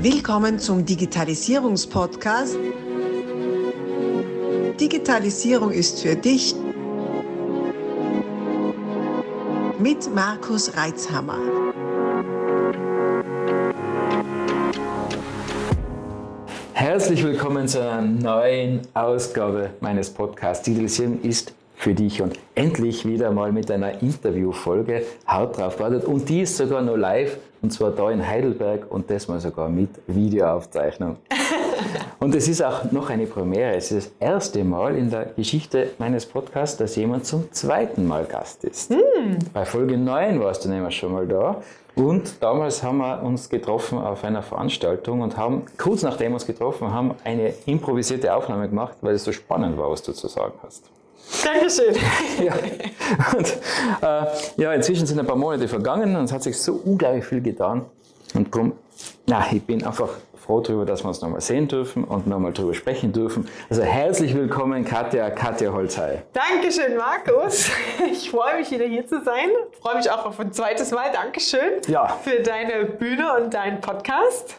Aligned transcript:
Willkommen 0.00 0.60
zum 0.60 0.86
Digitalisierungspodcast. 0.86 2.56
Digitalisierung 4.80 5.72
ist 5.72 6.00
für 6.02 6.14
dich 6.14 6.54
mit 9.80 10.14
Markus 10.14 10.76
Reitzhammer. 10.76 11.40
Herzlich 16.74 17.24
willkommen 17.24 17.66
zu 17.66 17.82
einer 17.82 18.02
neuen 18.02 18.82
Ausgabe 18.94 19.70
meines 19.80 20.10
Podcasts. 20.10 20.64
Digitalisierung 20.64 21.20
ist 21.22 21.52
für 21.74 21.94
dich 21.94 22.22
und 22.22 22.38
endlich 22.54 23.04
wieder 23.04 23.32
mal 23.32 23.50
mit 23.50 23.68
einer 23.68 24.00
Interviewfolge 24.00 25.02
Haut 25.28 25.58
drauf 25.58 25.80
wartet 25.80 26.04
und 26.04 26.28
die 26.28 26.42
ist 26.42 26.56
sogar 26.56 26.82
noch 26.82 26.96
live 26.96 27.36
und 27.62 27.72
zwar 27.72 27.90
da 27.90 28.10
in 28.10 28.26
Heidelberg 28.26 28.90
und 28.90 29.10
das 29.10 29.28
mal 29.28 29.40
sogar 29.40 29.68
mit 29.68 29.90
Videoaufzeichnung. 30.06 31.16
Und 32.20 32.34
es 32.34 32.48
ist 32.48 32.62
auch 32.62 32.90
noch 32.90 33.10
eine 33.10 33.26
Premiere. 33.26 33.76
Es 33.76 33.92
ist 33.92 34.08
das 34.08 34.28
erste 34.28 34.64
Mal 34.64 34.96
in 34.96 35.08
der 35.08 35.26
Geschichte 35.26 35.90
meines 35.98 36.26
Podcasts, 36.26 36.76
dass 36.76 36.96
jemand 36.96 37.26
zum 37.26 37.52
zweiten 37.52 38.06
Mal 38.08 38.24
Gast 38.24 38.64
ist. 38.64 38.90
Mm. 38.90 39.38
Bei 39.52 39.64
Folge 39.64 39.96
9 39.96 40.40
warst 40.40 40.64
du 40.64 40.68
nämlich 40.68 40.96
schon 40.96 41.12
mal 41.12 41.28
da. 41.28 41.62
Und 41.94 42.42
damals 42.42 42.82
haben 42.82 42.98
wir 42.98 43.22
uns 43.22 43.48
getroffen 43.48 43.98
auf 43.98 44.24
einer 44.24 44.42
Veranstaltung 44.42 45.20
und 45.20 45.36
haben, 45.36 45.64
kurz 45.78 46.02
nachdem 46.02 46.32
wir 46.32 46.34
uns 46.34 46.46
getroffen 46.46 46.92
haben, 46.92 47.14
eine 47.24 47.54
improvisierte 47.66 48.34
Aufnahme 48.34 48.68
gemacht, 48.68 48.96
weil 49.00 49.14
es 49.14 49.24
so 49.24 49.32
spannend 49.32 49.78
war, 49.78 49.90
was 49.90 50.02
du 50.02 50.12
zu 50.12 50.28
sagen 50.28 50.54
hast. 50.62 50.90
Dankeschön. 51.44 51.94
ja. 52.44 52.54
Und, 53.36 53.58
äh, 54.02 54.62
ja, 54.62 54.72
inzwischen 54.72 55.06
sind 55.06 55.18
ein 55.18 55.26
paar 55.26 55.36
Monate 55.36 55.68
vergangen 55.68 56.16
und 56.16 56.24
es 56.24 56.32
hat 56.32 56.42
sich 56.42 56.58
so 56.58 56.80
unglaublich 56.84 57.24
viel 57.24 57.40
getan. 57.40 57.84
Und 58.34 58.54
darum, 58.54 58.72
na, 59.26 59.46
ich 59.50 59.62
bin 59.62 59.84
einfach 59.84 60.10
froh 60.48 60.60
darüber, 60.60 60.86
dass 60.86 61.04
wir 61.04 61.08
uns 61.08 61.20
nochmal 61.20 61.42
sehen 61.42 61.68
dürfen 61.68 62.04
und 62.04 62.26
nochmal 62.26 62.52
darüber 62.52 62.72
sprechen 62.72 63.12
dürfen. 63.12 63.46
Also 63.68 63.82
herzlich 63.82 64.34
willkommen, 64.34 64.82
Katja, 64.82 65.28
Katja 65.28 65.70
Holzhey. 65.72 66.20
Dankeschön, 66.32 66.96
Markus. 66.96 67.70
Ich 68.10 68.30
freue 68.30 68.56
mich, 68.58 68.70
wieder 68.70 68.86
hier 68.86 69.06
zu 69.06 69.22
sein. 69.22 69.50
Ich 69.70 69.78
freue 69.78 69.96
mich 69.96 70.10
auch 70.10 70.24
auf 70.24 70.40
ein 70.40 70.50
zweites 70.52 70.90
Mal. 70.90 71.12
Dankeschön 71.12 71.82
ja. 71.88 72.08
für 72.22 72.42
deine 72.42 72.86
Bühne 72.86 73.26
und 73.36 73.52
deinen 73.52 73.80
Podcast. 73.82 74.56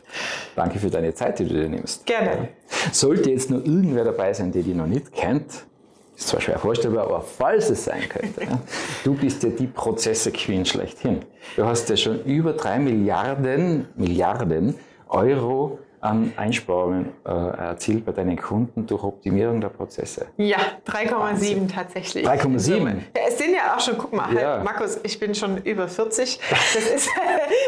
Danke 0.56 0.78
für 0.78 0.92
deine 0.92 1.14
Zeit, 1.16 1.40
die 1.40 1.48
du 1.48 1.56
dir 1.56 1.70
nimmst. 1.70 2.06
Gerne. 2.06 2.50
Sollte 2.92 3.32
jetzt 3.32 3.50
nur 3.50 3.66
irgendwer 3.66 4.04
dabei 4.04 4.32
sein, 4.34 4.52
der 4.52 4.62
die 4.62 4.76
noch 4.76 4.86
nicht 4.86 5.12
kennt, 5.12 5.66
ist 6.20 6.28
zwar 6.28 6.42
schwer 6.42 6.60
vorstellbar, 6.60 7.06
aber 7.06 7.22
falls 7.22 7.70
es 7.70 7.86
sein 7.86 8.08
könnte, 8.10 8.44
ja, 8.44 8.60
du 9.04 9.16
bist 9.16 9.42
ja 9.44 9.50
die 9.50 9.68
Prozesse-Queen 9.68 10.66
schlechthin. 10.66 11.22
Du 11.56 11.66
hast 11.66 11.90
ja 11.90 11.96
schon 11.96 12.24
über 12.26 12.54
drei 12.54 12.78
Milliarden, 12.78 13.88
Milliarden 13.96 14.76
Euro 15.08 15.80
an 16.02 16.34
Einsparungen 16.38 17.10
äh, 17.26 17.30
erzielt 17.30 18.06
bei 18.06 18.12
deinen 18.12 18.38
Kunden 18.38 18.86
durch 18.88 19.04
Optimierung 19.04 19.60
der 19.60 19.70
Prozesse. 19.70 20.28
Ja, 20.38 20.58
3,7 20.88 21.74
tatsächlich. 21.74 22.26
3,7? 22.26 22.86
Ja, 23.16 23.22
es 23.28 23.38
sind 23.38 23.54
ja 23.54 23.76
auch 23.76 23.80
schon, 23.80 23.98
guck 23.98 24.14
mal, 24.14 24.34
ja. 24.34 24.54
halt, 24.54 24.64
Markus, 24.64 25.00
ich 25.04 25.20
bin 25.20 25.36
schon 25.36 25.58
über 25.64 25.88
40. 25.88 26.40
Das 26.50 26.76
ist 26.76 27.10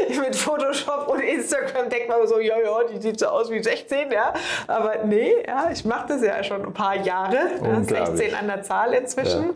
mit 0.20 0.36
Photoshop 0.36 1.08
und 1.10 1.20
Instagram 1.20 1.90
denkt 1.90 2.08
man 2.08 2.26
so, 2.28 2.40
ja, 2.40 2.56
ja, 2.58 2.84
die 2.92 3.02
sieht 3.02 3.20
so 3.20 3.28
aus 3.28 3.52
wie 3.52 3.62
16, 3.62 4.12
ja. 4.12 4.34
Aber 4.68 5.04
nee, 5.06 5.34
ja, 5.46 5.70
ich 5.72 5.84
mache 5.84 6.08
das 6.10 6.24
ja 6.24 6.44
schon 6.44 6.66
ein 6.66 6.74
paar 6.74 6.96
Jahre. 7.04 7.38
Ja, 7.64 7.84
16 7.84 8.34
an 8.34 8.48
der 8.48 8.62
Zahl 8.64 8.94
inzwischen. 8.94 9.44
Ja. 9.44 9.54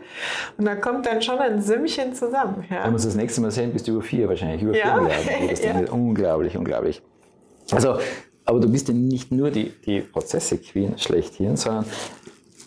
Und 0.58 0.64
da 0.66 0.76
kommt 0.76 1.06
dann 1.06 1.22
schon 1.22 1.38
ein 1.38 1.62
Sümmchen 1.62 2.14
zusammen. 2.14 2.64
Ja. 2.70 2.84
Wenn 2.84 2.90
wir 2.90 2.94
uns 2.94 3.04
das 3.04 3.14
nächste 3.14 3.40
Mal 3.40 3.50
sehen, 3.50 3.72
bist 3.72 3.88
du 3.88 3.92
über 3.92 4.02
vier 4.02 4.28
wahrscheinlich, 4.28 4.62
über 4.62 4.74
vier 4.74 4.94
Milliarden. 4.94 5.88
Unglaublich, 5.88 6.56
unglaublich. 6.56 7.02
Also, 7.72 7.98
aber 8.46 8.60
du 8.60 8.68
bist 8.70 8.88
ja 8.88 8.94
nicht 8.94 9.32
nur 9.32 9.50
die, 9.50 9.72
die 9.84 10.00
Prozesse-Queen 10.00 10.96
schlechthin, 10.98 11.56
sondern 11.56 11.84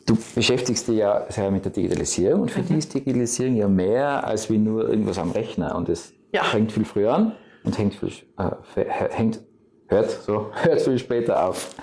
du 0.06 0.18
beschäftigst 0.36 0.88
dich 0.88 0.98
ja 0.98 1.26
sehr 1.30 1.50
mit 1.50 1.66
der 1.66 1.72
Digitalisierung 1.72 2.42
und 2.42 2.52
für 2.52 2.62
mhm. 2.62 2.68
die 2.68 2.78
ist 2.78 2.94
Digitalisierung 2.94 3.56
ja 3.56 3.68
mehr 3.68 4.26
als 4.26 4.50
wie 4.50 4.58
nur 4.58 4.88
irgendwas 4.88 5.18
am 5.18 5.32
Rechner 5.32 5.76
und 5.76 5.90
es 5.90 6.14
ja. 6.32 6.44
fängt 6.44 6.72
viel 6.72 6.86
früher 6.86 7.14
an 7.14 7.32
und 7.64 7.78
hängt 7.78 7.96
viel, 7.96 8.12
äh, 8.38 8.86
hängt, 9.10 9.40
hört, 9.88 10.10
so, 10.10 10.48
hört 10.64 10.82
viel 10.82 11.00
später 11.00 11.48
auf. 11.48 11.76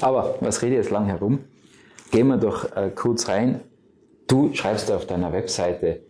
Aber 0.00 0.36
was 0.40 0.62
rede 0.62 0.76
ich 0.76 0.82
jetzt 0.82 0.90
lang 0.90 1.06
herum? 1.06 1.40
Gehen 2.10 2.28
wir 2.28 2.36
doch 2.36 2.76
äh, 2.76 2.90
kurz 2.94 3.28
rein. 3.28 3.60
Du 4.26 4.52
schreibst 4.54 4.90
auf 4.90 5.06
deiner 5.06 5.32
Webseite, 5.32 6.02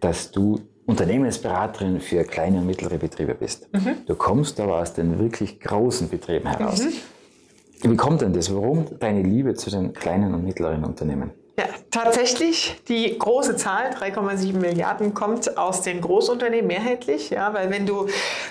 dass 0.00 0.30
du 0.30 0.60
Unternehmensberaterin 0.86 2.00
für 2.00 2.24
kleine 2.24 2.58
und 2.58 2.66
mittlere 2.66 2.96
Betriebe 2.96 3.34
bist. 3.34 3.68
Mhm. 3.72 4.06
Du 4.06 4.14
kommst 4.14 4.60
aber 4.60 4.80
aus 4.80 4.94
den 4.94 5.18
wirklich 5.18 5.60
großen 5.60 6.08
Betrieben 6.08 6.48
heraus. 6.48 6.82
Mhm. 6.82 7.90
Wie 7.90 7.96
kommt 7.96 8.22
denn 8.22 8.32
das? 8.32 8.54
Warum 8.54 8.86
deine 8.98 9.22
Liebe 9.22 9.54
zu 9.54 9.70
den 9.70 9.92
kleinen 9.92 10.32
und 10.32 10.44
mittleren 10.44 10.84
Unternehmen? 10.84 11.32
Ja, 11.58 11.64
tatsächlich, 11.90 12.76
die 12.88 13.18
große 13.18 13.56
Zahl, 13.56 13.90
3,7 13.90 14.58
Milliarden, 14.58 15.14
kommt 15.14 15.56
aus 15.56 15.80
den 15.80 16.02
Großunternehmen 16.02 16.66
mehrheitlich. 16.66 17.30
Ja, 17.30 17.54
weil 17.54 17.70
wenn 17.70 17.86
du 17.86 18.06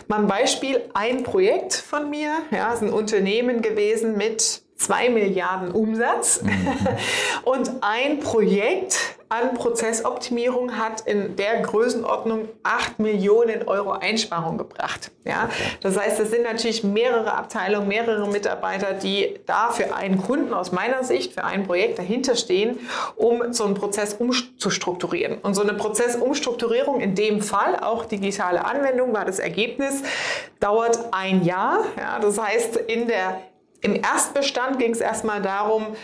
mal 0.07 0.21
ein 0.21 0.27
Beispiel, 0.27 0.81
ein 0.93 1.23
Projekt 1.23 1.73
von 1.73 2.09
mir, 2.09 2.31
ja, 2.51 2.73
ist 2.73 2.81
ein 2.81 2.89
Unternehmen 2.89 3.61
gewesen 3.61 4.17
mit 4.17 4.63
2 4.77 5.09
Milliarden 5.09 5.71
Umsatz 5.71 6.41
mhm. 6.41 6.51
und 7.43 7.71
ein 7.81 8.19
Projekt 8.19 9.14
an 9.29 9.53
Prozessoptimierung 9.55 10.77
hat 10.77 11.01
in 11.01 11.35
der 11.35 11.61
Größenordnung 11.61 12.49
8 12.63 12.99
Millionen 12.99 13.67
Euro 13.67 13.91
Einsparung 13.91 14.57
gebracht. 14.57 15.11
Ja? 15.23 15.49
Das 15.81 15.97
heißt, 15.97 16.19
es 16.19 16.29
sind 16.29 16.43
natürlich 16.43 16.83
mehrere 16.83 17.33
Abteilungen, 17.33 17.87
mehrere 17.87 18.27
Mitarbeiter, 18.27 18.93
die 18.93 19.39
da 19.45 19.71
für 19.71 19.95
einen 19.95 20.21
Kunden 20.21 20.53
aus 20.53 20.71
meiner 20.71 21.03
Sicht, 21.03 21.33
für 21.33 21.43
ein 21.43 21.65
Projekt 21.65 21.97
dahinter 21.97 22.35
stehen, 22.35 22.79
um 23.15 23.51
so 23.51 23.65
einen 23.65 23.73
Prozess 23.73 24.13
umzustrukturieren. 24.13 25.39
Und 25.39 25.55
so 25.55 25.63
eine 25.63 25.73
Prozessumstrukturierung, 25.73 27.01
in 27.01 27.15
dem 27.15 27.41
Fall 27.41 27.79
auch 27.79 28.05
digitale 28.05 28.63
Anwendung 28.63 29.13
war 29.13 29.25
das 29.25 29.39
Ergebnis, 29.39 30.03
dauert 30.59 30.99
ein 31.11 31.43
Jahr. 31.43 31.79
Ja? 31.97 32.19
Das 32.19 32.39
heißt, 32.39 32.77
in 32.77 33.07
der 33.07 33.41
im 33.81 34.01
Erstbestand 34.01 34.79
ging 34.79 34.91
es 34.91 34.99
erstmal 34.99 35.43
darum, 35.43 35.95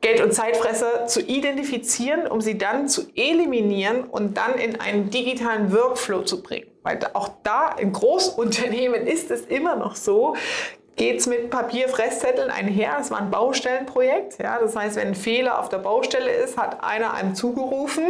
Geld- 0.00 0.22
und 0.22 0.32
Zeitfresser 0.32 1.06
zu 1.06 1.20
identifizieren, 1.20 2.26
um 2.26 2.40
sie 2.40 2.56
dann 2.56 2.88
zu 2.88 3.02
eliminieren 3.14 4.04
und 4.04 4.36
dann 4.36 4.54
in 4.54 4.80
einen 4.80 5.10
digitalen 5.10 5.72
Workflow 5.72 6.22
zu 6.22 6.42
bringen. 6.42 6.66
Weil 6.82 6.98
auch 7.12 7.30
da 7.42 7.72
in 7.72 7.92
Großunternehmen 7.92 9.06
ist 9.06 9.30
es 9.30 9.42
immer 9.42 9.76
noch 9.76 9.96
so, 9.96 10.34
geht 10.96 11.20
es 11.20 11.26
mit 11.26 11.50
Papierfresszetteln 11.50 12.50
einher. 12.50 12.96
Es 13.00 13.10
war 13.10 13.18
ein 13.18 13.30
Baustellenprojekt. 13.30 14.38
Ja, 14.42 14.58
das 14.58 14.76
heißt, 14.76 14.96
wenn 14.96 15.08
ein 15.08 15.14
Fehler 15.14 15.58
auf 15.58 15.68
der 15.68 15.78
Baustelle 15.78 16.30
ist, 16.30 16.58
hat 16.58 16.82
einer 16.84 17.14
einem 17.14 17.34
zugerufen, 17.34 18.04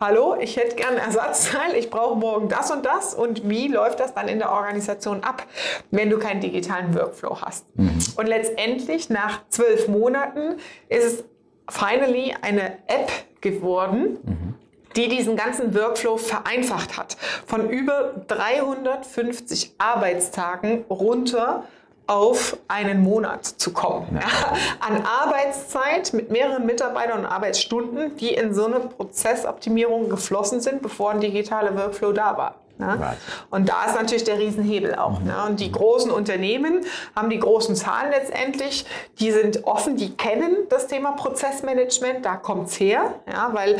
hallo, 0.00 0.36
ich 0.40 0.56
hätte 0.56 0.76
gern 0.76 0.96
Ersatzteil, 0.96 1.74
ich 1.76 1.90
brauche 1.90 2.16
morgen 2.16 2.48
das 2.48 2.70
und 2.70 2.86
das. 2.86 3.14
Und 3.14 3.48
wie 3.48 3.68
läuft 3.68 4.00
das 4.00 4.14
dann 4.14 4.28
in 4.28 4.38
der 4.38 4.52
Organisation 4.52 5.24
ab, 5.24 5.44
wenn 5.90 6.10
du 6.10 6.18
keinen 6.18 6.40
digitalen 6.40 6.94
Workflow 6.94 7.40
hast? 7.40 7.66
Mhm. 7.76 7.98
Und 8.16 8.26
letztendlich, 8.26 9.10
nach 9.10 9.40
zwölf 9.48 9.88
Monaten, 9.88 10.56
ist 10.88 11.04
es 11.04 11.24
finally 11.68 12.34
eine 12.40 12.78
App 12.86 13.10
geworden. 13.40 14.18
Mhm 14.22 14.54
die 14.96 15.08
diesen 15.08 15.36
ganzen 15.36 15.74
Workflow 15.74 16.16
vereinfacht 16.16 16.96
hat. 16.96 17.16
Von 17.46 17.70
über 17.70 18.14
350 18.26 19.74
Arbeitstagen 19.78 20.84
runter 20.90 21.64
auf 22.08 22.56
einen 22.68 23.02
Monat 23.02 23.44
zu 23.44 23.72
kommen. 23.72 24.18
Ja. 24.20 24.56
An 24.80 25.04
Arbeitszeit 25.04 26.12
mit 26.14 26.30
mehreren 26.30 26.66
Mitarbeitern 26.66 27.20
und 27.20 27.26
Arbeitsstunden, 27.26 28.16
die 28.16 28.32
in 28.34 28.54
so 28.54 28.64
eine 28.64 28.80
Prozessoptimierung 28.80 30.08
geflossen 30.08 30.60
sind, 30.60 30.82
bevor 30.82 31.10
ein 31.10 31.20
digitaler 31.20 31.76
Workflow 31.76 32.12
da 32.12 32.36
war. 32.36 32.54
Ne? 32.78 33.16
Und 33.50 33.68
da 33.68 33.84
ist 33.86 33.96
natürlich 33.96 34.24
der 34.24 34.38
Riesenhebel 34.38 34.94
auch. 34.94 35.20
Mhm. 35.20 35.26
Ne? 35.26 35.34
Und 35.48 35.60
die 35.60 35.70
großen 35.70 36.10
Unternehmen 36.10 36.86
haben 37.14 37.28
die 37.28 37.38
großen 37.38 37.76
Zahlen 37.76 38.10
letztendlich, 38.10 38.86
die 39.20 39.30
sind 39.30 39.64
offen, 39.64 39.96
die 39.96 40.16
kennen 40.16 40.56
das 40.70 40.86
Thema 40.86 41.12
Prozessmanagement, 41.12 42.24
da 42.24 42.36
kommt 42.36 42.68
es 42.68 42.80
her, 42.80 43.14
ja? 43.30 43.50
weil 43.52 43.78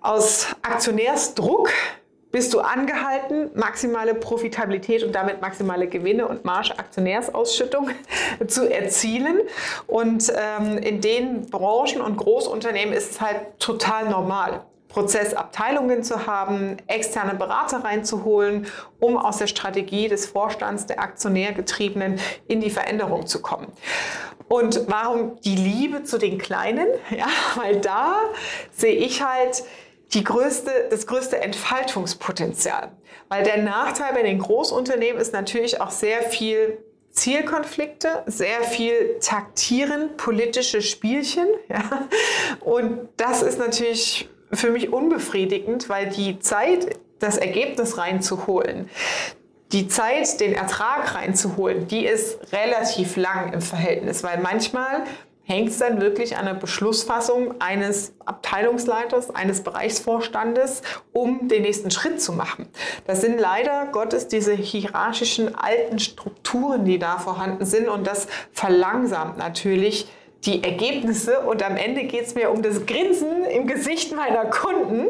aus 0.00 0.48
Aktionärsdruck 0.62 1.70
bist 2.32 2.52
du 2.52 2.60
angehalten, 2.60 3.50
maximale 3.54 4.14
Profitabilität 4.14 5.02
und 5.02 5.14
damit 5.14 5.40
maximale 5.40 5.86
Gewinne 5.86 6.26
und 6.26 6.44
Marge 6.44 6.78
Aktionärsausschüttung 6.78 7.90
zu 8.46 8.70
erzielen. 8.70 9.40
Und 9.86 10.32
ähm, 10.36 10.78
in 10.78 11.00
den 11.00 11.46
Branchen 11.50 12.00
und 12.00 12.16
Großunternehmen 12.16 12.94
ist 12.94 13.12
es 13.12 13.20
halt 13.20 13.58
total 13.58 14.08
normal. 14.08 14.64
Prozessabteilungen 14.88 16.02
zu 16.02 16.26
haben, 16.26 16.78
externe 16.86 17.34
Berater 17.34 17.84
reinzuholen, 17.84 18.66
um 18.98 19.18
aus 19.18 19.36
der 19.36 19.46
Strategie 19.46 20.08
des 20.08 20.24
Vorstands 20.26 20.86
der 20.86 21.00
Aktionärgetriebenen 21.00 22.18
in 22.48 22.62
die 22.62 22.70
Veränderung 22.70 23.26
zu 23.26 23.42
kommen. 23.42 23.70
Und 24.48 24.88
warum 24.88 25.38
die 25.42 25.56
Liebe 25.56 26.04
zu 26.04 26.18
den 26.18 26.38
Kleinen? 26.38 26.88
Ja, 27.10 27.26
weil 27.56 27.80
da 27.80 28.16
sehe 28.72 28.94
ich 28.94 29.22
halt, 29.22 29.64
die 30.14 30.24
größte, 30.24 30.70
das 30.90 31.06
größte 31.06 31.40
Entfaltungspotenzial. 31.40 32.92
Weil 33.28 33.44
der 33.44 33.58
Nachteil 33.58 34.12
bei 34.14 34.22
den 34.22 34.38
Großunternehmen 34.38 35.20
ist 35.20 35.32
natürlich 35.32 35.80
auch 35.80 35.90
sehr 35.90 36.22
viel 36.22 36.78
Zielkonflikte, 37.10 38.22
sehr 38.26 38.62
viel 38.62 39.18
Taktieren, 39.20 40.16
politische 40.16 40.82
Spielchen. 40.82 41.46
Ja? 41.68 42.08
Und 42.60 43.08
das 43.16 43.42
ist 43.42 43.58
natürlich 43.58 44.28
für 44.52 44.70
mich 44.70 44.92
unbefriedigend, 44.92 45.88
weil 45.88 46.08
die 46.10 46.38
Zeit, 46.38 46.98
das 47.18 47.38
Ergebnis 47.38 47.98
reinzuholen, 47.98 48.88
die 49.72 49.88
Zeit, 49.88 50.38
den 50.40 50.52
Ertrag 50.52 51.14
reinzuholen, 51.14 51.88
die 51.88 52.06
ist 52.06 52.52
relativ 52.52 53.16
lang 53.16 53.52
im 53.52 53.60
Verhältnis, 53.60 54.22
weil 54.22 54.38
manchmal 54.38 55.02
hängt 55.46 55.68
es 55.68 55.78
dann 55.78 56.00
wirklich 56.00 56.36
an 56.36 56.44
der 56.44 56.54
Beschlussfassung 56.54 57.54
eines 57.60 58.14
Abteilungsleiters, 58.24 59.34
eines 59.34 59.62
Bereichsvorstandes, 59.62 60.82
um 61.12 61.46
den 61.48 61.62
nächsten 61.62 61.90
Schritt 61.92 62.20
zu 62.20 62.32
machen. 62.32 62.68
Das 63.06 63.20
sind 63.20 63.38
leider 63.38 63.86
Gottes 63.92 64.26
diese 64.26 64.52
hierarchischen 64.52 65.54
alten 65.54 66.00
Strukturen, 66.00 66.84
die 66.84 66.98
da 66.98 67.18
vorhanden 67.18 67.64
sind 67.64 67.88
und 67.88 68.06
das 68.06 68.26
verlangsamt 68.52 69.38
natürlich 69.38 70.08
die 70.44 70.62
Ergebnisse 70.62 71.40
und 71.40 71.62
am 71.62 71.76
Ende 71.76 72.04
geht 72.04 72.26
es 72.26 72.34
mir 72.34 72.50
um 72.50 72.62
das 72.62 72.86
Grinsen 72.86 73.44
im 73.44 73.66
Gesicht 73.66 74.14
meiner 74.14 74.44
Kunden. 74.44 75.08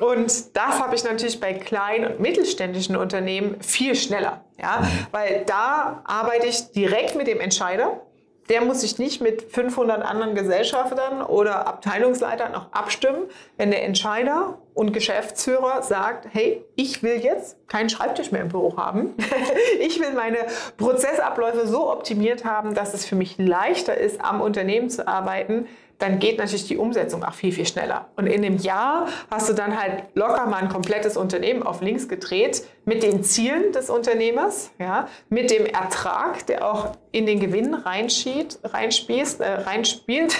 Und 0.00 0.56
das 0.56 0.80
habe 0.80 0.94
ich 0.94 1.02
natürlich 1.02 1.40
bei 1.40 1.54
kleinen 1.54 2.12
und 2.12 2.20
mittelständischen 2.20 2.96
Unternehmen 2.96 3.60
viel 3.60 3.96
schneller. 3.96 4.44
Ja? 4.60 4.86
Weil 5.10 5.44
da 5.46 6.02
arbeite 6.04 6.46
ich 6.46 6.70
direkt 6.70 7.16
mit 7.16 7.26
dem 7.26 7.40
Entscheider 7.40 8.02
der 8.48 8.62
muss 8.62 8.80
sich 8.80 8.98
nicht 8.98 9.20
mit 9.20 9.42
500 9.42 10.02
anderen 10.02 10.34
Gesellschaftern 10.34 11.22
oder 11.22 11.66
Abteilungsleitern 11.66 12.52
noch 12.52 12.72
abstimmen, 12.72 13.24
wenn 13.56 13.70
der 13.70 13.84
Entscheider 13.84 14.58
und 14.74 14.92
Geschäftsführer 14.92 15.82
sagt, 15.82 16.28
hey, 16.32 16.64
ich 16.76 17.02
will 17.02 17.16
jetzt 17.16 17.56
keinen 17.68 17.90
Schreibtisch 17.90 18.32
mehr 18.32 18.42
im 18.42 18.48
Büro 18.48 18.76
haben. 18.76 19.14
ich 19.80 20.00
will 20.00 20.12
meine 20.12 20.38
Prozessabläufe 20.76 21.66
so 21.66 21.90
optimiert 21.90 22.44
haben, 22.44 22.74
dass 22.74 22.94
es 22.94 23.04
für 23.04 23.16
mich 23.16 23.36
leichter 23.38 23.96
ist, 23.96 24.20
am 24.20 24.40
Unternehmen 24.40 24.88
zu 24.88 25.06
arbeiten, 25.06 25.66
dann 25.98 26.20
geht 26.20 26.38
natürlich 26.38 26.68
die 26.68 26.76
Umsetzung 26.76 27.24
auch 27.24 27.34
viel, 27.34 27.52
viel 27.52 27.66
schneller. 27.66 28.06
Und 28.16 28.26
in 28.26 28.42
dem 28.42 28.56
Jahr 28.56 29.08
hast 29.30 29.48
du 29.48 29.52
dann 29.52 29.78
halt 29.78 30.04
locker 30.14 30.46
mal 30.46 30.62
ein 30.62 30.68
komplettes 30.68 31.16
Unternehmen 31.16 31.62
auf 31.62 31.80
links 31.80 32.08
gedreht 32.08 32.62
mit 32.84 33.02
den 33.02 33.24
Zielen 33.24 33.72
des 33.72 33.90
Unternehmers, 33.90 34.70
ja, 34.78 35.08
mit 35.28 35.50
dem 35.50 35.66
Ertrag, 35.66 36.46
der 36.46 36.66
auch 36.68 36.92
in 37.10 37.26
den 37.26 37.40
Gewinn 37.40 37.74
reinschiebt, 37.74 38.60
reinspielt, 38.64 39.40
äh, 39.40 39.48
reinspielt 39.48 40.36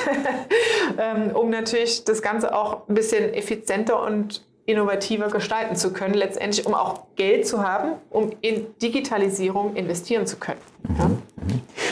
ähm, 0.98 1.34
um 1.34 1.50
natürlich 1.50 2.04
das 2.04 2.22
Ganze 2.22 2.54
auch 2.54 2.88
ein 2.88 2.94
bisschen 2.94 3.34
effizienter 3.34 4.00
und 4.02 4.44
innovativer 4.68 5.28
gestalten 5.28 5.76
zu 5.76 5.92
können, 5.94 6.14
letztendlich 6.14 6.66
um 6.66 6.74
auch 6.74 7.06
Geld 7.16 7.46
zu 7.46 7.62
haben, 7.62 7.92
um 8.10 8.30
in 8.42 8.66
Digitalisierung 8.82 9.74
investieren 9.74 10.26
zu 10.26 10.36
können. 10.36 10.60
Ja? 10.98 11.10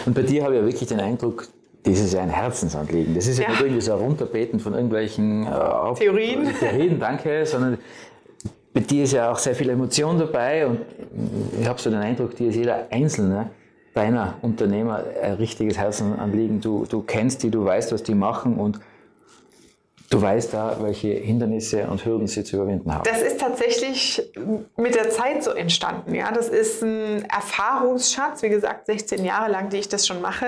Und 0.04 0.14
bei 0.14 0.22
dir 0.22 0.44
habe 0.44 0.54
ich 0.54 0.60
ja 0.60 0.66
wirklich 0.66 0.88
den 0.88 1.00
Eindruck, 1.00 1.48
das 1.86 2.00
ist 2.00 2.14
ja 2.14 2.22
ein 2.22 2.30
Herzensanliegen. 2.30 3.14
Das 3.14 3.26
ist 3.26 3.38
ja, 3.38 3.44
ja. 3.44 3.50
nicht 3.50 3.60
irgendwie 3.60 3.80
so 3.80 3.92
ein 3.92 3.98
Runterbeten 3.98 4.58
von 4.58 4.74
irgendwelchen 4.74 5.46
äh, 5.46 5.94
Theorien. 5.94 6.48
Theorien, 6.60 6.98
danke, 6.98 7.46
sondern 7.46 7.78
bei 8.74 8.80
dir 8.80 9.04
ist 9.04 9.12
ja 9.12 9.30
auch 9.30 9.38
sehr 9.38 9.54
viel 9.54 9.70
Emotion 9.70 10.18
dabei 10.18 10.66
und 10.66 10.80
ich 11.58 11.66
habe 11.66 11.80
so 11.80 11.88
den 11.88 12.00
Eindruck, 12.00 12.36
dir 12.36 12.48
ist 12.48 12.56
jeder 12.56 12.88
Einzelne 12.90 13.50
deiner 13.94 14.34
Unternehmer 14.42 15.02
ein 15.22 15.34
richtiges 15.34 15.78
Herzensanliegen. 15.78 16.60
Du, 16.60 16.84
du 16.86 17.00
kennst 17.02 17.42
die, 17.42 17.50
du 17.50 17.64
weißt, 17.64 17.92
was 17.92 18.02
die 18.02 18.14
machen 18.14 18.56
und 18.56 18.78
Du 20.10 20.22
weißt 20.22 20.54
da, 20.54 20.76
welche 20.80 21.08
Hindernisse 21.08 21.88
und 21.88 22.04
Hürden 22.04 22.26
sie 22.26 22.44
zu 22.44 22.56
überwinden 22.56 22.94
haben. 22.94 23.04
Das 23.04 23.22
ist 23.22 23.40
tatsächlich 23.40 24.22
mit 24.76 24.94
der 24.94 25.10
Zeit 25.10 25.42
so 25.42 25.50
entstanden. 25.50 26.14
Ja, 26.14 26.30
das 26.30 26.48
ist 26.48 26.82
ein 26.82 27.24
Erfahrungsschatz, 27.24 28.42
wie 28.42 28.48
gesagt, 28.48 28.86
16 28.86 29.24
Jahre 29.24 29.50
lang, 29.50 29.68
die 29.70 29.78
ich 29.78 29.88
das 29.88 30.06
schon 30.06 30.20
mache, 30.20 30.46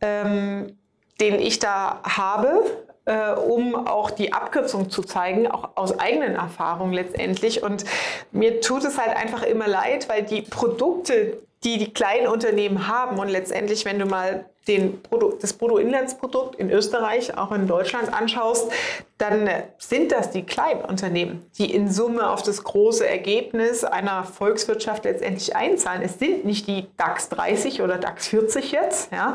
ähm, 0.00 0.76
den 1.20 1.38
ich 1.38 1.58
da 1.60 2.00
habe, 2.02 2.64
äh, 3.10 3.32
um 3.32 3.74
auch 3.74 4.12
die 4.12 4.32
Abkürzung 4.32 4.88
zu 4.88 5.02
zeigen, 5.02 5.48
auch 5.48 5.70
aus 5.74 5.98
eigenen 5.98 6.36
Erfahrungen 6.36 6.92
letztendlich. 6.92 7.62
Und 7.62 7.84
mir 8.30 8.60
tut 8.60 8.84
es 8.84 8.98
halt 8.98 9.16
einfach 9.16 9.42
immer 9.42 9.66
leid, 9.66 10.08
weil 10.08 10.22
die 10.22 10.42
Produkte, 10.42 11.38
die 11.64 11.78
die 11.78 11.92
kleinen 11.92 12.28
Unternehmen 12.28 12.86
haben 12.86 13.18
und 13.18 13.28
letztendlich, 13.28 13.84
wenn 13.84 13.98
du 13.98 14.06
mal 14.06 14.44
den 14.68 15.02
Produ 15.02 15.32
das 15.40 15.54
Bruttoinlandsprodukt 15.54 16.54
in 16.54 16.70
Österreich, 16.70 17.36
auch 17.36 17.50
in 17.50 17.66
Deutschland 17.66 18.14
anschaust, 18.14 18.70
dann 19.18 19.48
sind 19.78 20.12
das 20.12 20.30
die 20.30 20.44
kleinen 20.44 20.82
Unternehmen, 20.82 21.44
die 21.58 21.74
in 21.74 21.90
Summe 21.90 22.30
auf 22.30 22.42
das 22.42 22.62
große 22.62 23.06
Ergebnis 23.06 23.82
einer 23.82 24.22
Volkswirtschaft 24.22 25.04
letztendlich 25.04 25.56
einzahlen. 25.56 26.02
Es 26.02 26.20
sind 26.20 26.44
nicht 26.44 26.68
die 26.68 26.86
DAX 26.96 27.28
30 27.30 27.82
oder 27.82 27.98
DAX 27.98 28.28
40 28.28 28.70
jetzt, 28.70 29.12
ja, 29.12 29.34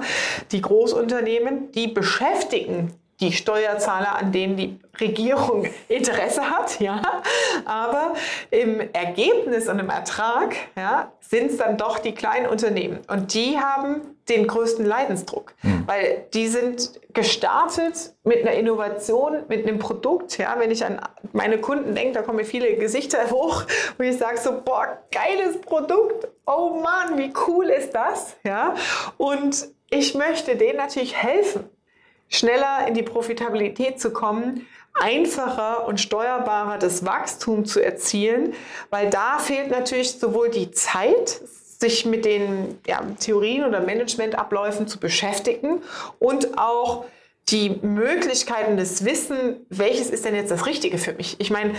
die 0.51 0.61
Großunternehmen, 0.61 1.71
die 1.71 1.89
beschäftigen 1.89 2.93
die 3.21 3.31
Steuerzahler, 3.31 4.15
an 4.15 4.31
denen 4.31 4.57
die 4.57 4.79
Regierung 4.99 5.67
Interesse 5.87 6.49
hat, 6.49 6.79
ja. 6.79 7.01
Aber 7.65 8.13
im 8.51 8.81
Ergebnis 8.93 9.67
und 9.69 9.79
im 9.79 9.89
Ertrag 9.89 10.55
ja, 10.75 11.11
sind 11.21 11.51
es 11.51 11.57
dann 11.57 11.77
doch 11.77 11.99
die 11.99 12.13
kleinen 12.13 12.47
Unternehmen. 12.47 12.99
Und 13.07 13.33
die 13.33 13.57
haben 13.57 14.15
den 14.27 14.47
größten 14.47 14.85
Leidensdruck, 14.85 15.53
mhm. 15.61 15.83
weil 15.85 16.25
die 16.33 16.47
sind 16.47 16.99
gestartet 17.13 18.13
mit 18.23 18.41
einer 18.41 18.53
Innovation, 18.53 19.43
mit 19.47 19.65
einem 19.65 19.79
Produkt. 19.79 20.37
Ja, 20.37 20.55
wenn 20.57 20.71
ich 20.71 20.83
an 20.83 20.99
meine 21.31 21.59
Kunden 21.59 21.95
denke, 21.95 22.13
da 22.13 22.21
kommen 22.21 22.37
mir 22.37 22.45
viele 22.45 22.75
Gesichter 22.75 23.29
hoch, 23.31 23.63
wo 23.97 24.03
ich 24.03 24.17
sage 24.17 24.37
so, 24.37 24.61
boah, 24.61 24.97
geiles 25.11 25.61
Produkt, 25.61 26.27
oh 26.45 26.81
Mann, 26.81 27.17
wie 27.17 27.31
cool 27.47 27.69
ist 27.69 27.93
das? 27.93 28.35
Ja, 28.43 28.75
und 29.17 29.67
ich 29.89 30.15
möchte 30.15 30.55
denen 30.55 30.77
natürlich 30.77 31.15
helfen 31.15 31.69
schneller 32.29 32.87
in 32.87 32.93
die 32.93 33.03
Profitabilität 33.03 33.99
zu 33.99 34.11
kommen, 34.11 34.67
einfacher 34.93 35.87
und 35.87 35.99
steuerbarer 35.99 36.77
das 36.77 37.05
Wachstum 37.05 37.65
zu 37.65 37.83
erzielen, 37.83 38.53
weil 38.89 39.09
da 39.09 39.39
fehlt 39.39 39.69
natürlich 39.69 40.13
sowohl 40.13 40.49
die 40.49 40.71
Zeit, 40.71 41.41
sich 41.79 42.05
mit 42.05 42.23
den 42.23 42.79
ja, 42.87 43.01
Theorien 43.19 43.65
oder 43.65 43.81
Managementabläufen 43.81 44.87
zu 44.87 44.99
beschäftigen 44.99 45.81
und 46.19 46.57
auch 46.57 47.05
die 47.49 47.69
Möglichkeiten 47.81 48.77
des 48.77 49.05
Wissen, 49.05 49.65
welches 49.69 50.09
ist 50.09 50.25
denn 50.25 50.35
jetzt 50.35 50.51
das 50.51 50.65
Richtige 50.65 50.97
für 50.97 51.13
mich? 51.13 51.35
Ich 51.39 51.51
meine, 51.51 51.73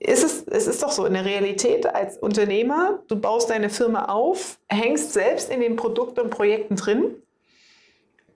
ist 0.00 0.24
es, 0.24 0.44
es 0.44 0.66
ist 0.66 0.82
doch 0.82 0.90
so 0.90 1.04
in 1.04 1.12
der 1.12 1.26
Realität 1.26 1.86
als 1.86 2.16
Unternehmer, 2.16 3.00
du 3.08 3.16
baust 3.16 3.50
deine 3.50 3.68
Firma 3.68 4.06
auf, 4.06 4.58
hängst 4.68 5.12
selbst 5.12 5.50
in 5.50 5.60
den 5.60 5.76
Produkten 5.76 6.20
und 6.20 6.30
Projekten 6.30 6.76
drin 6.76 7.14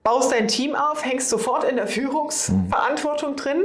baust 0.05 0.31
dein 0.31 0.47
Team 0.47 0.75
auf, 0.75 1.03
hängst 1.03 1.29
sofort 1.29 1.65
in 1.65 1.75
der 1.75 1.87
Führungsverantwortung 1.87 3.35
drin, 3.35 3.63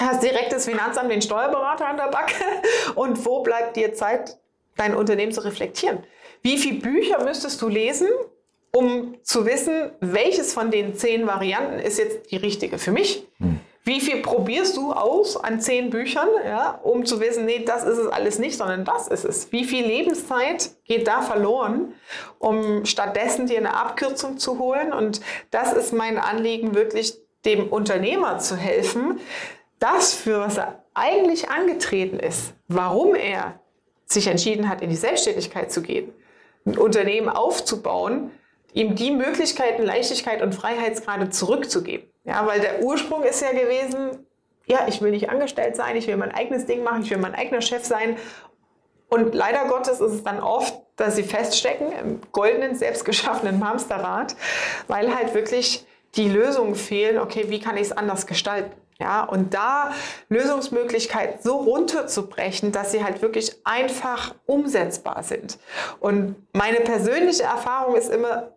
hast 0.00 0.22
direkt 0.22 0.52
das 0.52 0.64
Finanzamt, 0.64 1.12
den 1.12 1.20
Steuerberater 1.22 1.86
an 1.86 1.98
der 1.98 2.08
Backe 2.08 2.42
und 2.96 3.24
wo 3.26 3.42
bleibt 3.42 3.76
dir 3.76 3.92
Zeit, 3.94 4.38
dein 4.76 4.96
Unternehmen 4.96 5.32
zu 5.32 5.44
reflektieren? 5.44 6.02
Wie 6.42 6.56
viele 6.56 6.80
Bücher 6.80 7.22
müsstest 7.22 7.60
du 7.60 7.68
lesen, 7.68 8.08
um 8.72 9.16
zu 9.22 9.44
wissen, 9.44 9.90
welches 10.00 10.54
von 10.54 10.70
den 10.70 10.94
zehn 10.94 11.26
Varianten 11.26 11.78
ist 11.78 11.98
jetzt 11.98 12.30
die 12.30 12.36
richtige 12.36 12.78
für 12.78 12.92
mich? 12.92 13.26
Hm. 13.38 13.60
Wie 13.84 14.00
viel 14.00 14.20
probierst 14.20 14.76
du 14.76 14.92
aus 14.92 15.36
an 15.36 15.60
zehn 15.60 15.88
Büchern, 15.88 16.28
ja, 16.44 16.78
um 16.82 17.06
zu 17.06 17.18
wissen, 17.18 17.46
nee, 17.46 17.64
das 17.64 17.84
ist 17.84 17.96
es 17.96 18.08
alles 18.08 18.38
nicht, 18.38 18.58
sondern 18.58 18.84
das 18.84 19.08
ist 19.08 19.24
es? 19.24 19.50
Wie 19.52 19.64
viel 19.64 19.86
Lebenszeit 19.86 20.70
geht 20.84 21.08
da 21.08 21.22
verloren, 21.22 21.94
um 22.38 22.84
stattdessen 22.84 23.46
dir 23.46 23.56
eine 23.56 23.74
Abkürzung 23.74 24.38
zu 24.38 24.58
holen? 24.58 24.92
Und 24.92 25.22
das 25.50 25.72
ist 25.72 25.94
mein 25.94 26.18
Anliegen, 26.18 26.74
wirklich 26.74 27.14
dem 27.46 27.68
Unternehmer 27.68 28.38
zu 28.38 28.54
helfen, 28.54 29.18
das, 29.78 30.12
für 30.12 30.40
was 30.40 30.58
er 30.58 30.84
eigentlich 30.92 31.48
angetreten 31.48 32.18
ist, 32.18 32.52
warum 32.68 33.14
er 33.14 33.60
sich 34.04 34.26
entschieden 34.26 34.68
hat, 34.68 34.82
in 34.82 34.90
die 34.90 34.96
Selbstständigkeit 34.96 35.72
zu 35.72 35.80
gehen, 35.80 36.12
ein 36.66 36.76
Unternehmen 36.76 37.30
aufzubauen, 37.30 38.30
ihm 38.72 38.94
die 38.94 39.10
Möglichkeiten, 39.10 39.82
Leichtigkeit 39.82 40.42
und 40.42 40.54
Freiheitsgrade 40.54 41.30
zurückzugeben. 41.30 42.08
Ja, 42.24 42.46
weil 42.46 42.60
der 42.60 42.82
Ursprung 42.82 43.22
ist 43.22 43.40
ja 43.40 43.52
gewesen, 43.52 44.26
ja, 44.66 44.86
ich 44.86 45.00
will 45.00 45.10
nicht 45.10 45.30
angestellt 45.30 45.74
sein, 45.74 45.96
ich 45.96 46.06
will 46.06 46.16
mein 46.16 46.32
eigenes 46.32 46.66
Ding 46.66 46.82
machen, 46.84 47.02
ich 47.02 47.10
will 47.10 47.18
mein 47.18 47.34
eigener 47.34 47.60
Chef 47.60 47.84
sein. 47.84 48.16
Und 49.08 49.34
leider 49.34 49.64
Gottes 49.66 50.00
ist 50.00 50.12
es 50.12 50.22
dann 50.22 50.40
oft, 50.40 50.74
dass 50.96 51.16
sie 51.16 51.24
feststecken 51.24 51.90
im 51.92 52.20
goldenen, 52.30 52.76
selbstgeschaffenen 52.76 53.66
Hamsterrad, 53.66 54.36
weil 54.86 55.14
halt 55.14 55.34
wirklich 55.34 55.84
die 56.14 56.28
Lösungen 56.28 56.74
fehlen, 56.74 57.18
okay, 57.18 57.46
wie 57.48 57.60
kann 57.60 57.76
ich 57.76 57.84
es 57.84 57.92
anders 57.92 58.26
gestalten? 58.26 58.72
Ja, 59.00 59.24
und 59.24 59.54
da 59.54 59.92
Lösungsmöglichkeiten 60.28 61.40
so 61.42 61.56
runterzubrechen, 61.56 62.70
dass 62.70 62.92
sie 62.92 63.02
halt 63.02 63.22
wirklich 63.22 63.56
einfach 63.64 64.34
umsetzbar 64.44 65.22
sind. 65.22 65.58
Und 66.00 66.36
meine 66.52 66.80
persönliche 66.80 67.44
Erfahrung 67.44 67.96
ist 67.96 68.10
immer 68.12 68.50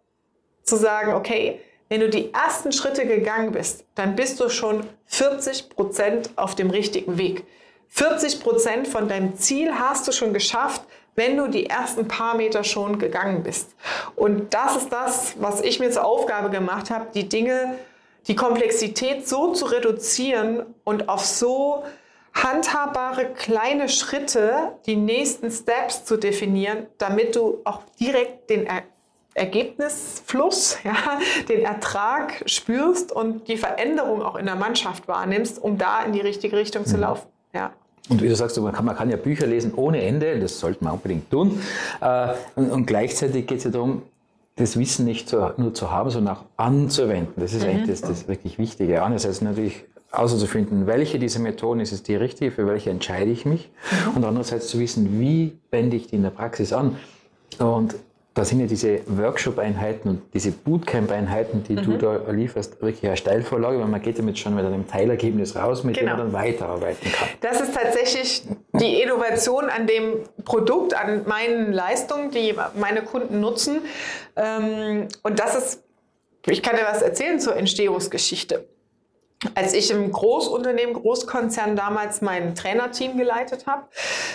zu 0.64 0.78
sagen, 0.78 1.14
okay, 1.14 1.60
wenn 1.90 2.00
du 2.00 2.10
die 2.10 2.34
ersten 2.34 2.72
Schritte 2.72 3.06
gegangen 3.06 3.52
bist, 3.52 3.86
dann 3.96 4.16
bist 4.16 4.40
du 4.40 4.50
schon 4.50 4.88
40 5.06 5.70
Prozent 5.70 6.32
auf 6.36 6.56
dem 6.56 6.70
richtigen 6.70 7.18
Weg. 7.18 7.46
40 7.90 8.40
Prozent 8.40 8.88
von 8.88 9.08
deinem 9.08 9.36
Ziel 9.36 9.72
hast 9.78 10.08
du 10.08 10.12
schon 10.12 10.34
geschafft, 10.34 10.82
wenn 11.16 11.38
du 11.38 11.48
die 11.48 11.68
ersten 11.68 12.08
paar 12.08 12.36
Meter 12.36 12.64
schon 12.64 12.98
gegangen 12.98 13.44
bist. 13.44 13.76
Und 14.16 14.54
das 14.54 14.78
ist 14.78 14.92
das, 14.92 15.36
was 15.40 15.62
ich 15.62 15.80
mir 15.80 15.92
zur 15.92 16.06
Aufgabe 16.06 16.50
gemacht 16.50 16.90
habe, 16.90 17.08
die 17.14 17.30
Dinge, 17.30 17.78
die 18.28 18.36
Komplexität 18.36 19.28
so 19.28 19.54
zu 19.54 19.66
reduzieren 19.66 20.66
und 20.84 21.10
auf 21.10 21.24
so 21.24 21.84
handhabbare 22.34 23.26
kleine 23.34 23.90
Schritte, 23.90 24.72
die 24.88 24.96
nächsten 24.96 25.52
Steps 25.52 26.06
zu 26.06 26.18
definieren, 26.18 26.88
damit 26.98 27.36
du 27.36 27.62
auch 27.64 27.82
direkt 28.00 28.50
den 28.50 28.68
Ergebnisfluss, 29.34 30.78
ja, 30.84 30.96
den 31.50 31.62
Ertrag 31.62 32.44
spürst 32.46 33.12
und 33.12 33.48
die 33.48 33.58
Veränderung 33.58 34.22
auch 34.22 34.36
in 34.36 34.46
der 34.46 34.56
Mannschaft 34.56 35.08
wahrnimmst, 35.08 35.62
um 35.62 35.78
da 35.78 36.04
in 36.04 36.14
die 36.14 36.22
richtige 36.22 36.58
Richtung 36.58 36.86
zu 36.86 36.96
mhm. 36.96 37.02
laufen. 37.02 37.28
Ja. 37.54 37.72
Und 38.10 38.22
wie 38.22 38.28
du 38.28 38.36
sagst, 38.36 38.60
man 38.60 38.74
kann, 38.74 38.86
man 38.86 38.96
kann 38.96 39.10
ja 39.10 39.16
Bücher 39.16 39.48
lesen 39.48 39.74
ohne 39.76 40.02
Ende, 40.02 40.40
das 40.40 40.60
sollte 40.60 40.84
man 40.84 40.94
unbedingt 40.94 41.32
tun. 41.32 41.62
Äh, 42.02 42.34
und, 42.56 42.70
und 42.70 42.86
gleichzeitig 42.86 43.48
geht 43.48 43.60
es 43.60 43.64
ja 43.64 43.72
darum, 43.72 44.02
das 44.56 44.78
Wissen 44.78 45.06
nicht 45.06 45.30
zu, 45.30 45.54
nur 45.58 45.74
zu 45.74 45.90
haben, 45.90 46.10
sondern 46.10 46.36
auch 46.36 46.44
anzuwenden. 46.58 47.34
Das 47.38 47.54
ist 47.54 47.64
mhm. 47.64 47.70
eigentlich 47.70 47.88
das, 47.88 48.02
das 48.02 48.28
wirklich 48.28 48.60
Wichtige. 48.60 49.04
Einerseits 49.04 49.42
natürlich 49.42 49.86
auszufinden, 50.12 50.86
welche 50.86 51.18
dieser 51.18 51.40
Methoden 51.40 51.80
ist 51.80 51.92
es 51.92 52.04
die 52.04 52.16
richtige, 52.16 52.52
für 52.52 52.68
welche 52.68 52.92
entscheide 52.92 53.32
ich 53.32 53.46
mich. 53.46 53.72
Mhm. 54.10 54.18
Und 54.18 54.26
andererseits 54.26 54.68
zu 54.68 54.80
wissen, 54.80 55.20
wie 55.20 55.58
wende 55.72 55.96
ich 55.96 56.08
die 56.08 56.18
in 56.18 56.24
der 56.24 56.30
Praxis 56.30 56.74
an. 56.74 56.98
Und 57.58 57.96
da 58.34 58.44
sind 58.44 58.60
ja 58.62 58.66
diese 58.66 59.02
Workshop-Einheiten 59.06 60.10
und 60.10 60.22
diese 60.34 60.52
Bootcamp-Einheiten, 60.52 61.64
die 61.64 61.74
mhm. 61.74 61.84
du 61.84 61.98
da 61.98 62.32
lieferst, 62.32 62.82
wirklich 62.82 63.06
eine 63.06 63.16
Steilvorlage, 63.16 63.80
weil 63.80 63.88
man 63.88 64.02
geht 64.02 64.18
damit 64.18 64.40
schon 64.40 64.56
mit 64.56 64.66
einem 64.66 64.88
Teilergebnis 64.88 65.56
raus, 65.56 65.84
mit 65.84 65.98
genau. 65.98 66.14
dem 66.14 66.18
man 66.18 66.32
dann 66.32 66.34
weiterarbeiten 66.34 67.12
kann. 67.12 67.28
Das 67.42 67.62
ist 67.62 67.76
tatsächlich 67.76 68.44
die 68.74 69.02
Innovation 69.02 69.66
an 69.66 69.86
dem 69.86 70.16
Produkt, 70.46 70.96
an 70.96 71.28
meinen 71.28 71.74
Leistungen, 71.74 72.32
die 72.32 72.56
meine 72.80 73.04
Kunden 73.04 73.40
nutzen. 73.40 73.82
Ähm, 74.36 75.08
und 75.22 75.40
das 75.40 75.56
ist, 75.56 75.84
ich 76.48 76.64
kann 76.64 76.76
dir 76.76 76.86
was 76.90 77.04
erzählen 77.04 77.40
zur 77.40 77.56
Entstehungsgeschichte 77.56 78.66
als 79.56 79.74
ich 79.74 79.92
im 79.92 80.12
Großunternehmen, 80.12 80.94
Großkonzern 80.94 81.76
damals 81.76 82.22
mein 82.22 82.56
Trainerteam 82.56 83.18
geleitet 83.18 83.66
habe, 83.68 83.84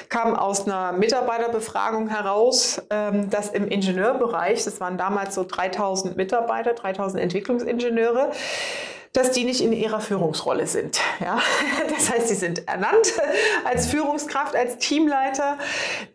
kam 0.08 0.34
aus 0.34 0.66
einer 0.66 0.92
Mitarbeiterbefragung 0.92 2.08
heraus, 2.08 2.82
ähm, 2.90 3.30
dass 3.30 3.50
im 3.50 3.68
Ingenieurbereich, 3.68 4.64
das 4.64 4.80
waren 4.80 4.98
damals 4.98 5.34
so 5.34 5.44
3000 5.44 6.16
Mitarbeiter, 6.16 6.74
3000 6.74 7.22
Entwicklungsingenieure, 7.22 8.30
dass 9.12 9.32
die 9.32 9.44
nicht 9.44 9.60
in 9.60 9.72
ihrer 9.72 10.00
Führungsrolle 10.00 10.66
sind. 10.66 11.00
Ja? 11.20 11.40
Das 11.88 12.10
heißt, 12.10 12.28
sie 12.28 12.34
sind 12.34 12.68
ernannt 12.68 13.14
als 13.64 13.86
Führungskraft, 13.86 14.54
als 14.54 14.78
Teamleiter, 14.78 15.58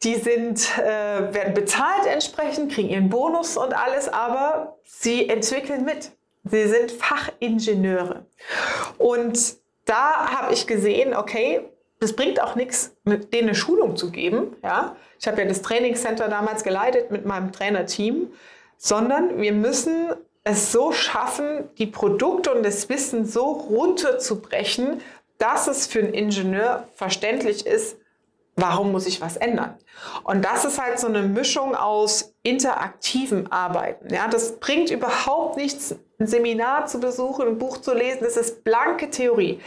die 0.03 0.15
sind, 0.15 0.69
äh, 0.79 1.33
werden 1.33 1.53
bezahlt 1.53 2.05
entsprechend, 2.05 2.71
kriegen 2.71 2.89
ihren 2.89 3.09
Bonus 3.09 3.57
und 3.57 3.73
alles, 3.73 4.07
aber 4.07 4.77
sie 4.83 5.27
entwickeln 5.27 5.83
mit. 5.83 6.11
Sie 6.45 6.67
sind 6.67 6.91
Fachingenieure. 6.91 8.25
Und 9.03 9.57
da 9.83 10.31
habe 10.31 10.53
ich 10.53 10.65
gesehen, 10.65 11.13
okay, 11.13 11.59
das 11.99 12.13
bringt 12.13 12.41
auch 12.41 12.55
nichts, 12.55 12.95
denen 13.03 13.49
eine 13.49 13.53
Schulung 13.53 13.97
zu 13.97 14.11
geben. 14.11 14.55
Ja? 14.63 14.95
Ich 15.19 15.27
habe 15.27 15.41
ja 15.41 15.47
das 15.47 15.61
Trainingscenter 15.61 16.29
damals 16.29 16.63
geleitet 16.63 17.11
mit 17.11 17.25
meinem 17.25 17.51
Trainerteam, 17.51 18.31
sondern 18.77 19.41
wir 19.41 19.51
müssen 19.51 20.13
es 20.45 20.71
so 20.71 20.93
schaffen, 20.93 21.69
die 21.77 21.87
Produkte 21.87 22.53
und 22.53 22.63
das 22.63 22.87
Wissen 22.87 23.25
so 23.25 23.43
runterzubrechen, 23.51 25.01
dass 25.37 25.67
es 25.67 25.85
für 25.85 25.99
einen 25.99 26.13
Ingenieur 26.13 26.87
verständlich 26.95 27.65
ist, 27.65 27.97
warum 28.55 28.93
muss 28.93 29.05
ich 29.05 29.19
was 29.19 29.35
ändern? 29.35 29.77
Und 30.23 30.45
das 30.45 30.63
ist 30.63 30.81
halt 30.81 30.97
so 30.97 31.07
eine 31.07 31.23
Mischung 31.23 31.75
aus 31.75 32.33
interaktivem 32.41 33.51
Arbeiten. 33.51 34.13
Ja, 34.13 34.29
das 34.29 34.59
bringt 34.59 34.91
überhaupt 34.91 35.57
nichts, 35.57 35.95
ein 36.23 36.27
Seminar 36.27 36.87
zu 36.87 36.99
besuchen, 36.99 37.47
ein 37.47 37.57
Buch 37.57 37.77
zu 37.77 37.93
lesen. 37.93 38.19
Das 38.21 38.37
ist 38.37 38.63
blanke 38.63 39.09
Theorie. 39.09 39.59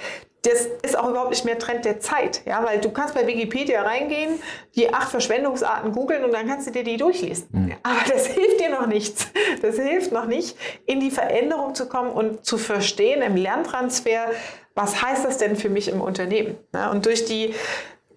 Das 0.43 0.69
ist 0.83 0.97
auch 0.97 1.09
überhaupt 1.09 1.31
nicht 1.31 1.45
mehr 1.45 1.59
Trend 1.59 1.85
der 1.85 1.99
Zeit, 1.99 2.43
ja, 2.47 2.65
weil 2.65 2.81
du 2.81 2.91
kannst 2.91 3.15
bei 3.15 3.27
Wikipedia 3.27 3.83
reingehen, 3.83 4.41
die 4.77 4.95
acht 4.95 5.11
Verschwendungsarten 5.11 5.91
googeln 5.91 6.25
und 6.25 6.33
dann 6.33 6.47
kannst 6.47 6.69
du 6.69 6.71
dir 6.71 6.85
die 6.85 6.97
durchlesen. 6.97 7.49
Mhm. 7.51 7.75
Aber 7.83 7.99
das 8.09 8.29
hilft 8.29 8.61
dir 8.61 8.71
noch 8.71 8.87
nichts. 8.87 9.29
Das 9.61 9.77
hilft 9.77 10.13
noch 10.13 10.27
nicht, 10.27 10.57
in 10.87 11.01
die 11.01 11.11
Veränderung 11.11 11.75
zu 11.75 11.89
kommen 11.89 12.11
und 12.11 12.45
zu 12.45 12.59
verstehen 12.59 13.23
im 13.23 13.35
Lerntransfer, 13.35 14.31
was 14.77 15.03
heißt 15.03 15.25
das 15.25 15.39
denn 15.39 15.57
für 15.57 15.69
mich 15.69 15.89
im 15.89 16.01
Unternehmen? 16.01 16.57
Und 16.93 17.07
durch 17.07 17.25
die 17.25 17.55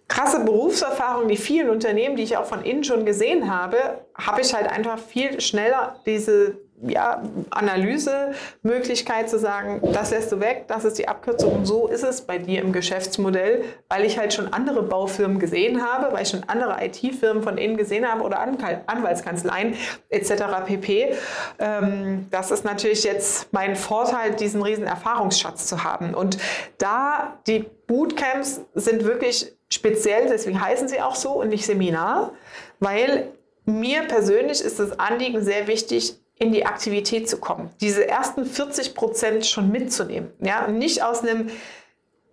krasse 0.08 0.44
Berufserfahrung, 0.44 1.30
die 1.30 1.38
vielen 1.38 1.70
Unternehmen, 1.70 2.16
die 2.16 2.24
ich 2.24 2.38
auch 2.38 2.46
von 2.46 2.64
innen 2.64 2.84
schon 2.84 3.06
gesehen 3.06 3.52
habe, 3.52 4.06
habe 4.14 4.42
ich 4.42 4.54
halt 4.54 4.68
einfach 4.70 5.00
viel 5.00 5.40
schneller 5.40 6.00
diese 6.06 6.58
ja, 6.82 7.22
Analysemöglichkeit 7.50 9.30
zu 9.30 9.38
sagen, 9.38 9.82
das 9.94 10.12
lässt 10.12 10.32
du 10.32 10.40
weg, 10.40 10.66
das 10.68 10.86
ist 10.86 10.98
die 10.98 11.08
Abkürzung 11.08 11.54
und 11.54 11.66
so 11.66 11.88
ist 11.88 12.04
es 12.04 12.22
bei 12.22 12.38
dir 12.38 12.62
im 12.62 12.72
Geschäftsmodell, 12.72 13.64
weil 13.90 14.06
ich 14.06 14.18
halt 14.18 14.34
schon 14.34 14.54
andere 14.54 14.84
Baufirmen 14.84 15.40
gesehen 15.40 15.86
habe, 15.86 16.14
weil 16.14 16.24
ich 16.24 16.30
schon 16.30 16.44
andere 16.48 16.78
IT-Firmen 16.84 17.44
von 17.44 17.58
innen 17.58 17.78
gesehen 17.78 18.10
habe 18.10 18.24
oder 18.24 18.40
Anwaltskanzleien 18.40 19.76
etc. 20.10 20.34
pp. 20.66 21.16
Ähm, 21.60 22.28
das 22.32 22.52
ist 22.52 22.64
natürlich 22.64 23.04
jetzt 23.04 23.52
mein 23.52 23.76
Vorteil, 23.76 24.36
diesen 24.36 24.62
riesen 24.62 24.86
Erfahrungsschatz 24.86 25.68
zu 25.68 25.84
haben. 25.84 26.14
Und 26.14 26.38
da 26.78 27.40
die 27.48 27.66
Bootcamps 27.88 28.62
sind 28.74 29.04
wirklich 29.04 29.52
speziell, 29.70 30.28
deswegen 30.30 30.62
heißen 30.62 30.88
sie 30.88 31.02
auch 31.02 31.16
so 31.16 31.32
und 31.42 31.50
nicht 31.50 31.66
Seminar, 31.66 32.34
weil 32.80 33.32
mir 33.66 34.04
persönlich 34.04 34.62
ist 34.62 34.80
das 34.80 35.00
Anliegen 35.00 35.44
sehr 35.44 35.68
wichtig, 35.68 36.19
in 36.40 36.54
die 36.54 36.66
Aktivität 36.66 37.30
zu 37.30 37.38
kommen. 37.38 37.70
Diese 37.82 38.08
ersten 38.08 38.46
40 38.46 38.96
Prozent 38.96 39.46
schon 39.46 39.72
mitzunehmen. 39.72 40.32
Ja, 40.40 40.68
nicht 40.68 41.04
aus 41.04 41.22
einem 41.22 41.50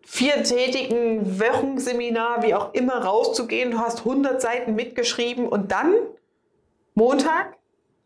viertätigen 0.05 1.41
Wochenseminar, 1.41 2.45
wie 2.45 2.55
auch 2.55 2.73
immer, 2.73 3.05
rauszugehen. 3.05 3.73
Du 3.73 3.81
hast 3.81 3.99
100 4.01 4.41
Seiten 4.41 4.77
mitgeschrieben 4.77 5.49
und 5.49 5.73
dann 5.73 5.93
Montag 6.95 7.57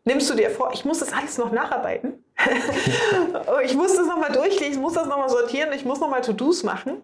nimmst 0.03 0.27
du 0.29 0.33
dir 0.33 0.49
vor, 0.49 0.71
ich 0.73 0.83
muss 0.83 0.99
das 0.99 1.13
alles 1.13 1.37
noch 1.37 1.51
nacharbeiten. 1.51 2.25
ich 3.63 3.75
muss 3.75 3.95
das 3.95 4.07
nochmal 4.07 4.31
durchlesen, 4.31 4.73
ich 4.73 4.79
muss 4.79 4.93
das 4.93 5.05
nochmal 5.07 5.29
sortieren, 5.29 5.71
ich 5.73 5.85
muss 5.85 5.99
nochmal 5.99 6.21
To-Dos 6.21 6.63
machen. 6.63 7.03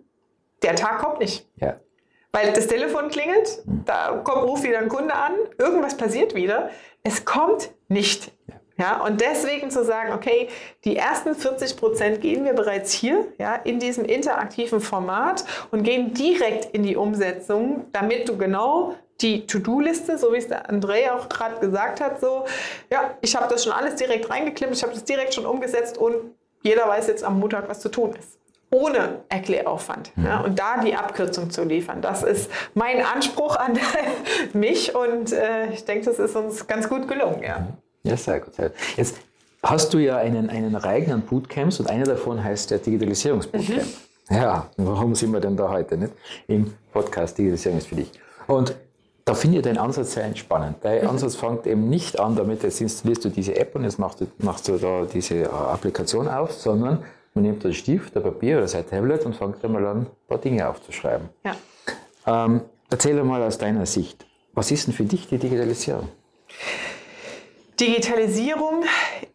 Der 0.63 0.75
Tag 0.75 1.00
kommt 1.00 1.20
nicht. 1.20 1.48
Ja. 1.58 1.80
Weil 2.32 2.51
das 2.54 2.66
Telefon 2.66 3.10
klingelt, 3.10 3.62
hm. 3.63 3.84
da 3.86 4.22
kommt, 4.24 4.44
ruft 4.44 4.63
wieder 4.63 4.80
ein 4.80 4.89
Kunde 4.89 5.13
an, 5.13 5.34
irgendwas 5.60 5.96
passiert 5.96 6.34
wieder. 6.34 6.72
Es 7.04 7.24
kommt 7.24 7.72
nicht. 7.88 8.32
Ja. 8.48 8.56
Ja, 8.77 9.01
und 9.01 9.22
deswegen 9.22 9.72
zu 9.72 9.84
sagen, 9.84 10.13
okay, 10.13 10.50
die 10.86 10.96
ersten 10.96 11.34
40 11.34 11.77
Prozent 11.77 12.22
gehen 12.22 12.46
wir 12.46 12.53
bereits 12.53 12.91
hier, 12.91 13.25
ja, 13.39 13.55
in 13.55 13.79
diesem 13.79 14.05
interaktiven 14.05 14.81
Format 14.81 15.46
und 15.72 15.84
gehen 15.84 16.13
direkt 16.13 16.74
in 16.75 16.84
die 16.84 16.96
Umsetzung, 16.96 17.86
damit 17.91 18.29
du 18.29 18.38
genau 18.38 18.93
die 19.22 19.48
To-Do-Liste, 19.48 20.17
so 20.19 20.31
wie 20.31 20.38
es 20.38 20.48
der 20.48 20.69
André 20.69 21.12
auch 21.12 21.27
gerade 21.27 21.60
gesagt 21.60 22.01
hat, 22.01 22.22
so, 22.22 22.46
ja, 22.91 23.15
ich 23.22 23.36
habe 23.36 23.48
das 23.50 23.63
schon 23.63 23.74
alles 23.74 23.96
direkt 23.96 24.29
reingeklimmt, 24.29 24.75
ich 24.75 24.84
habe 24.84 24.93
das 24.93 25.03
direkt 25.03 25.34
schon 25.34 25.48
umgesetzt 25.48 25.98
und 25.98 26.15
jeder 26.62 26.88
weiß 26.88 27.07
jetzt 27.07 27.24
am 27.24 27.39
Montag, 27.39 27.67
was 27.67 27.79
zu 27.79 27.89
tun 27.89 28.13
ist. 28.17 28.38
Ohne 28.69 29.22
Erkläraufwand. 29.29 30.15
Mhm. 30.17 30.25
Ja, 30.25 30.41
und 30.41 30.60
da 30.60 30.81
die 30.84 30.93
Abkürzung 30.93 31.50
zu 31.50 31.63
liefern. 31.63 32.01
Das 32.01 32.22
ist 32.22 32.51
mein 32.74 33.03
Anspruch 33.03 33.55
an 33.55 33.79
mich 34.53 34.93
und 34.93 35.31
äh, 35.31 35.67
ich 35.72 35.86
denke, 35.86 36.05
das 36.05 36.19
ist 36.19 36.36
uns 36.36 36.67
ganz 36.67 36.89
gut 36.89 37.07
gelungen. 37.07 37.41
Ja. 37.41 37.65
Ja, 38.04 38.16
sehr 38.18 38.39
gut. 38.39 38.54
Jetzt 38.96 39.18
hast 39.63 39.94
du 39.94 39.98
ja 39.98 40.18
einen, 40.18 40.50
einen 40.50 40.75
Reigen 40.75 41.12
an 41.12 41.22
Bootcamps 41.22 41.80
und 41.80 41.89
einer 41.89 42.06
davon 42.06 42.44
heißt 42.44 42.72
der 42.72 42.80
Digitalisierungsbootcamp. 42.80 43.84
Mhm. 44.30 44.36
Ja, 44.36 44.70
warum 44.77 45.16
sind 45.16 45.32
wir 45.32 45.39
denn 45.39 45.56
da 45.56 45.70
heute 45.70 45.98
nicht? 45.98 46.13
Im 46.48 46.74
Podcast 46.92 47.38
Digitalisierung 47.38 47.77
ist 47.77 47.88
für 47.88 47.96
dich. 47.96 48.12
Und 48.48 48.75
da 49.24 49.34
finde 49.34 49.58
ich 49.58 49.63
deinen 49.63 49.77
Ansatz 49.77 50.13
sehr 50.13 50.24
entspannend. 50.24 50.77
Dein 50.82 51.04
mhm. 51.04 51.10
Ansatz 51.10 51.36
fängt 51.36 51.68
eben 51.68 51.89
nicht 51.89 52.20
an 52.20 52.36
damit, 52.36 52.63
jetzt 52.63 52.82
installierst 52.82 53.25
du 53.25 53.30
diese 53.30 53.56
App 53.58 53.75
und 53.75 53.84
jetzt 53.84 54.00
machst 54.00 54.22
du, 54.22 54.27
machst 54.39 54.68
du 54.68 54.77
da 54.77 55.06
diese 55.06 55.36
äh, 55.36 55.46
Applikation 55.46 56.27
auf, 56.27 56.54
sondern 56.54 57.04
man 57.34 57.44
nimmt 57.44 57.63
den 57.63 57.74
Stift, 57.74 58.16
ein 58.16 58.24
Papier 58.24 58.58
oder 58.58 58.68
sein 58.68 58.89
Tablet 58.89 59.25
und 59.25 59.36
fängt 59.36 59.63
einmal 59.63 59.86
an, 59.86 59.98
ein 60.00 60.08
paar 60.27 60.38
Dinge 60.38 60.68
aufzuschreiben. 60.68 61.30
Ja. 61.46 61.56
Ähm, 62.25 62.62
erzähl 62.89 63.22
mal 63.24 63.44
aus 63.44 63.58
deiner 63.58 63.86
Sicht, 63.86 64.25
was 64.54 64.72
ist 64.72 64.88
denn 64.88 64.94
für 64.94 65.04
dich 65.04 65.27
die 65.27 65.38
Digitalisierung? 65.38 66.10
Digitalisierung 67.79 68.86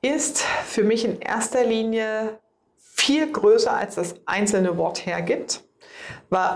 ist 0.01 0.43
für 0.67 0.83
mich 0.83 1.05
in 1.05 1.21
erster 1.21 1.65
Linie 1.65 2.41
viel 2.77 3.31
größer, 3.31 3.73
als 3.73 3.95
das 3.95 4.17
einzelne 4.27 4.77
Wort 4.77 5.07
hergibt. 5.07 5.63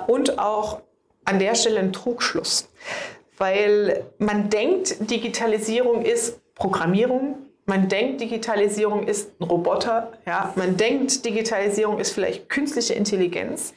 Und 0.08 0.38
auch 0.38 0.82
an 1.24 1.38
der 1.38 1.54
Stelle 1.54 1.80
ein 1.80 1.92
Trugschluss, 1.92 2.68
weil 3.38 4.04
man 4.18 4.48
denkt, 4.50 5.10
Digitalisierung 5.10 6.02
ist 6.02 6.40
Programmierung, 6.54 7.36
man 7.66 7.88
denkt, 7.88 8.20
Digitalisierung 8.20 9.06
ist 9.06 9.38
ein 9.40 9.44
Roboter, 9.44 10.12
ja, 10.24 10.52
man 10.56 10.76
denkt, 10.76 11.24
Digitalisierung 11.24 11.98
ist 11.98 12.12
vielleicht 12.12 12.48
künstliche 12.48 12.94
Intelligenz, 12.94 13.74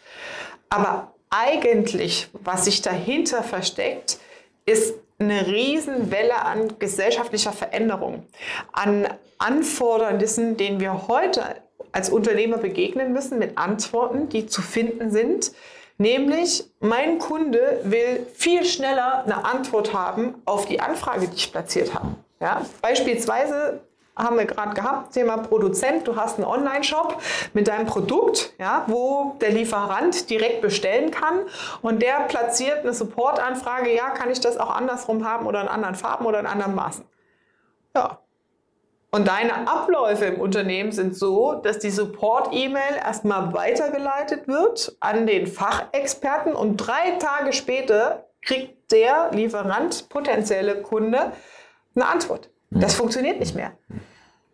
aber 0.69 1.13
eigentlich, 1.29 2.29
was 2.33 2.65
sich 2.65 2.81
dahinter 2.81 3.43
versteckt, 3.43 4.19
ist 4.65 4.95
eine 5.19 5.47
Riesenwelle 5.47 6.45
an 6.45 6.79
gesellschaftlicher 6.79 7.51
Veränderung, 7.51 8.25
an 8.71 9.07
Anfordernissen, 9.37 10.57
denen 10.57 10.79
wir 10.79 11.07
heute 11.07 11.43
als 11.91 12.09
Unternehmer 12.09 12.57
begegnen 12.57 13.13
müssen, 13.13 13.39
mit 13.39 13.57
Antworten, 13.57 14.29
die 14.29 14.47
zu 14.47 14.61
finden 14.61 15.11
sind. 15.11 15.51
Nämlich, 15.97 16.63
mein 16.79 17.19
Kunde 17.19 17.81
will 17.83 18.25
viel 18.33 18.63
schneller 18.63 19.23
eine 19.25 19.43
Antwort 19.43 19.93
haben 19.93 20.35
auf 20.45 20.65
die 20.65 20.79
Anfrage, 20.79 21.27
die 21.27 21.35
ich 21.35 21.51
platziert 21.51 21.93
habe. 21.93 22.15
Ja? 22.39 22.65
Beispielsweise 22.81 23.81
haben 24.19 24.37
wir 24.37 24.45
gerade 24.45 24.73
gehabt, 24.73 25.13
Thema 25.13 25.37
Produzent, 25.37 26.07
du 26.07 26.15
hast 26.15 26.37
einen 26.37 26.45
Online-Shop 26.45 27.19
mit 27.53 27.67
deinem 27.67 27.85
Produkt, 27.85 28.53
ja, 28.59 28.83
wo 28.87 29.35
der 29.41 29.51
Lieferant 29.51 30.29
direkt 30.29 30.61
bestellen 30.61 31.11
kann 31.11 31.41
und 31.81 32.01
der 32.01 32.21
platziert 32.27 32.79
eine 32.79 32.93
Support-Anfrage, 32.93 33.95
ja, 33.95 34.09
kann 34.09 34.29
ich 34.29 34.39
das 34.39 34.57
auch 34.57 34.69
andersrum 34.69 35.25
haben 35.25 35.47
oder 35.47 35.61
in 35.61 35.67
anderen 35.67 35.95
Farben 35.95 36.25
oder 36.25 36.39
in 36.39 36.45
anderen 36.45 36.75
Maßen. 36.75 37.05
Ja. 37.95 38.19
Und 39.11 39.27
deine 39.27 39.67
Abläufe 39.67 40.25
im 40.25 40.39
Unternehmen 40.39 40.91
sind 40.91 41.15
so, 41.15 41.55
dass 41.55 41.79
die 41.79 41.89
Support-E-Mail 41.89 42.97
erstmal 43.03 43.53
weitergeleitet 43.53 44.47
wird 44.47 44.95
an 44.99 45.25
den 45.25 45.47
Fachexperten 45.47 46.53
und 46.53 46.77
drei 46.77 47.17
Tage 47.17 47.53
später 47.53 48.25
kriegt 48.43 48.91
der 48.91 49.31
Lieferant, 49.31 50.09
potenzielle 50.09 50.81
Kunde, 50.83 51.31
eine 51.95 52.07
Antwort. 52.07 52.51
Das 52.71 52.93
funktioniert 52.93 53.39
nicht 53.39 53.55
mehr. 53.55 53.71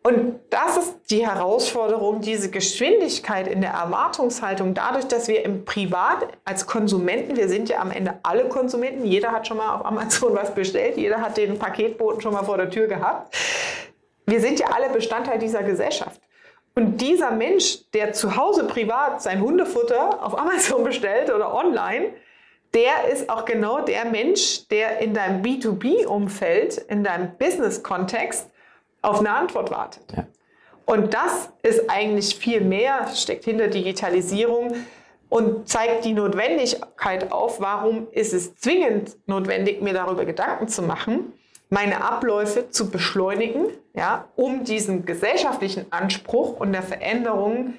Und 0.05 0.39
das 0.51 0.77
ist 0.77 1.09
die 1.09 1.25
Herausforderung, 1.25 2.21
diese 2.21 2.51
Geschwindigkeit 2.51 3.47
in 3.47 3.61
der 3.61 3.71
Erwartungshaltung, 3.71 4.75
dadurch, 4.75 5.07
dass 5.07 5.27
wir 5.27 5.43
im 5.43 5.65
Privat 5.65 6.27
als 6.43 6.67
Konsumenten, 6.67 7.35
wir 7.35 7.49
sind 7.49 7.69
ja 7.69 7.79
am 7.79 7.89
Ende 7.89 8.19
alle 8.21 8.47
Konsumenten, 8.47 9.03
jeder 9.03 9.31
hat 9.31 9.47
schon 9.47 9.57
mal 9.57 9.73
auf 9.73 9.83
Amazon 9.83 10.35
was 10.35 10.53
bestellt, 10.53 10.97
jeder 10.97 11.21
hat 11.21 11.37
den 11.37 11.57
Paketboten 11.57 12.21
schon 12.21 12.33
mal 12.33 12.43
vor 12.43 12.57
der 12.57 12.69
Tür 12.69 12.85
gehabt. 12.85 13.35
Wir 14.27 14.39
sind 14.41 14.59
ja 14.59 14.67
alle 14.75 14.89
Bestandteil 14.89 15.39
dieser 15.39 15.63
Gesellschaft. 15.63 16.21
Und 16.75 17.01
dieser 17.01 17.31
Mensch, 17.31 17.89
der 17.95 18.13
zu 18.13 18.37
Hause 18.37 18.65
privat 18.65 19.23
sein 19.23 19.41
Hundefutter 19.41 20.23
auf 20.23 20.37
Amazon 20.37 20.83
bestellt 20.83 21.33
oder 21.33 21.51
online, 21.51 22.13
der 22.75 23.11
ist 23.11 23.27
auch 23.27 23.43
genau 23.43 23.81
der 23.81 24.05
Mensch, 24.05 24.67
der 24.67 24.99
in 24.99 25.15
deinem 25.15 25.41
B2B-Umfeld, 25.41 26.77
in 26.89 27.03
deinem 27.03 27.35
Business-Kontext 27.39 28.51
auf 29.05 29.19
eine 29.19 29.31
Antwort 29.31 29.71
wartet. 29.71 30.03
Ja. 30.15 30.25
Und 30.85 31.13
das 31.13 31.49
ist 31.63 31.89
eigentlich 31.89 32.35
viel 32.35 32.61
mehr, 32.61 33.07
steckt 33.15 33.45
hinter 33.45 33.67
Digitalisierung 33.67 34.75
und 35.29 35.67
zeigt 35.67 36.05
die 36.05 36.13
Notwendigkeit 36.13 37.31
auf, 37.31 37.59
warum 37.59 38.07
ist 38.11 38.33
es 38.33 38.55
zwingend 38.55 39.17
notwendig, 39.25 39.81
mir 39.81 39.93
darüber 39.93 40.25
Gedanken 40.25 40.67
zu 40.67 40.83
machen, 40.83 41.33
meine 41.69 42.03
Abläufe 42.03 42.69
zu 42.69 42.91
beschleunigen, 42.91 43.65
ja, 43.95 44.25
um 44.35 44.63
diesen 44.63 45.05
gesellschaftlichen 45.05 45.91
Anspruch 45.91 46.59
und 46.59 46.73
der 46.73 46.83
Veränderung 46.83 47.73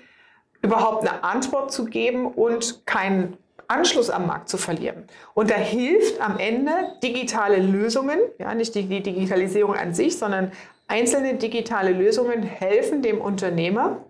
überhaupt 0.62 1.08
eine 1.08 1.22
Antwort 1.22 1.72
zu 1.72 1.84
geben 1.84 2.26
und 2.26 2.84
keinen 2.86 3.36
Anschluss 3.68 4.10
am 4.10 4.26
Markt 4.26 4.48
zu 4.48 4.58
verlieren. 4.58 5.04
Und 5.34 5.50
da 5.50 5.54
hilft 5.54 6.20
am 6.20 6.38
Ende 6.38 6.72
digitale 7.02 7.58
Lösungen, 7.58 8.18
ja, 8.38 8.54
nicht 8.54 8.74
die, 8.74 8.84
die 8.84 9.02
Digitalisierung 9.02 9.74
an 9.74 9.94
sich, 9.94 10.18
sondern 10.18 10.52
Einzelne 10.88 11.34
digitale 11.34 11.90
Lösungen 11.90 12.42
helfen 12.42 13.02
dem 13.02 13.20
Unternehmer, 13.20 14.04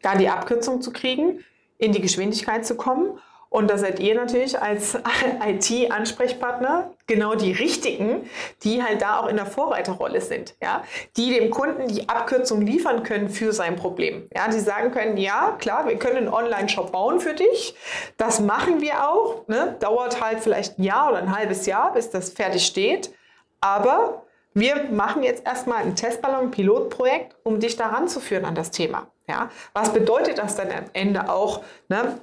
da 0.00 0.16
die 0.16 0.28
Abkürzung 0.28 0.80
zu 0.80 0.92
kriegen, 0.92 1.44
in 1.78 1.92
die 1.92 2.00
Geschwindigkeit 2.00 2.64
zu 2.64 2.76
kommen. 2.76 3.18
Und 3.52 3.70
da 3.70 3.76
seid 3.76 4.00
ihr 4.00 4.14
natürlich 4.14 4.58
als 4.62 4.96
IT-Ansprechpartner 5.46 6.94
genau 7.06 7.34
die 7.34 7.52
richtigen, 7.52 8.30
die 8.62 8.82
halt 8.82 9.02
da 9.02 9.20
auch 9.20 9.26
in 9.26 9.36
der 9.36 9.44
Vorreiterrolle 9.44 10.22
sind, 10.22 10.54
ja, 10.62 10.84
die 11.18 11.34
dem 11.34 11.50
Kunden 11.50 11.86
die 11.86 12.08
Abkürzung 12.08 12.62
liefern 12.62 13.02
können 13.02 13.28
für 13.28 13.52
sein 13.52 13.76
Problem. 13.76 14.26
Ja, 14.34 14.48
die 14.48 14.58
sagen 14.58 14.90
können, 14.90 15.18
ja, 15.18 15.54
klar, 15.58 15.86
wir 15.86 15.98
können 15.98 16.16
einen 16.16 16.28
Online-Shop 16.28 16.92
bauen 16.92 17.20
für 17.20 17.34
dich. 17.34 17.74
Das 18.16 18.40
machen 18.40 18.80
wir 18.80 19.06
auch. 19.10 19.46
Ne? 19.48 19.76
Dauert 19.80 20.22
halt 20.22 20.40
vielleicht 20.40 20.78
ein 20.78 20.84
Jahr 20.84 21.10
oder 21.10 21.18
ein 21.18 21.36
halbes 21.36 21.66
Jahr, 21.66 21.92
bis 21.92 22.08
das 22.08 22.30
fertig 22.30 22.64
steht. 22.64 23.12
Aber 23.60 24.22
wir 24.54 24.84
machen 24.90 25.22
jetzt 25.22 25.46
erstmal 25.46 25.78
einen 25.78 25.96
Testballon, 25.96 26.46
ein 26.46 26.50
Pilotprojekt, 26.50 27.36
um 27.42 27.60
dich 27.60 27.76
daran 27.76 28.08
zu 28.08 28.20
führen 28.20 28.44
an 28.44 28.54
das 28.54 28.70
Thema. 28.70 29.06
Ja? 29.28 29.50
Was 29.72 29.92
bedeutet 29.92 30.38
das 30.38 30.56
dann 30.56 30.70
am 30.70 30.84
Ende 30.92 31.28
auch? 31.28 31.62
Ne? 31.88 32.20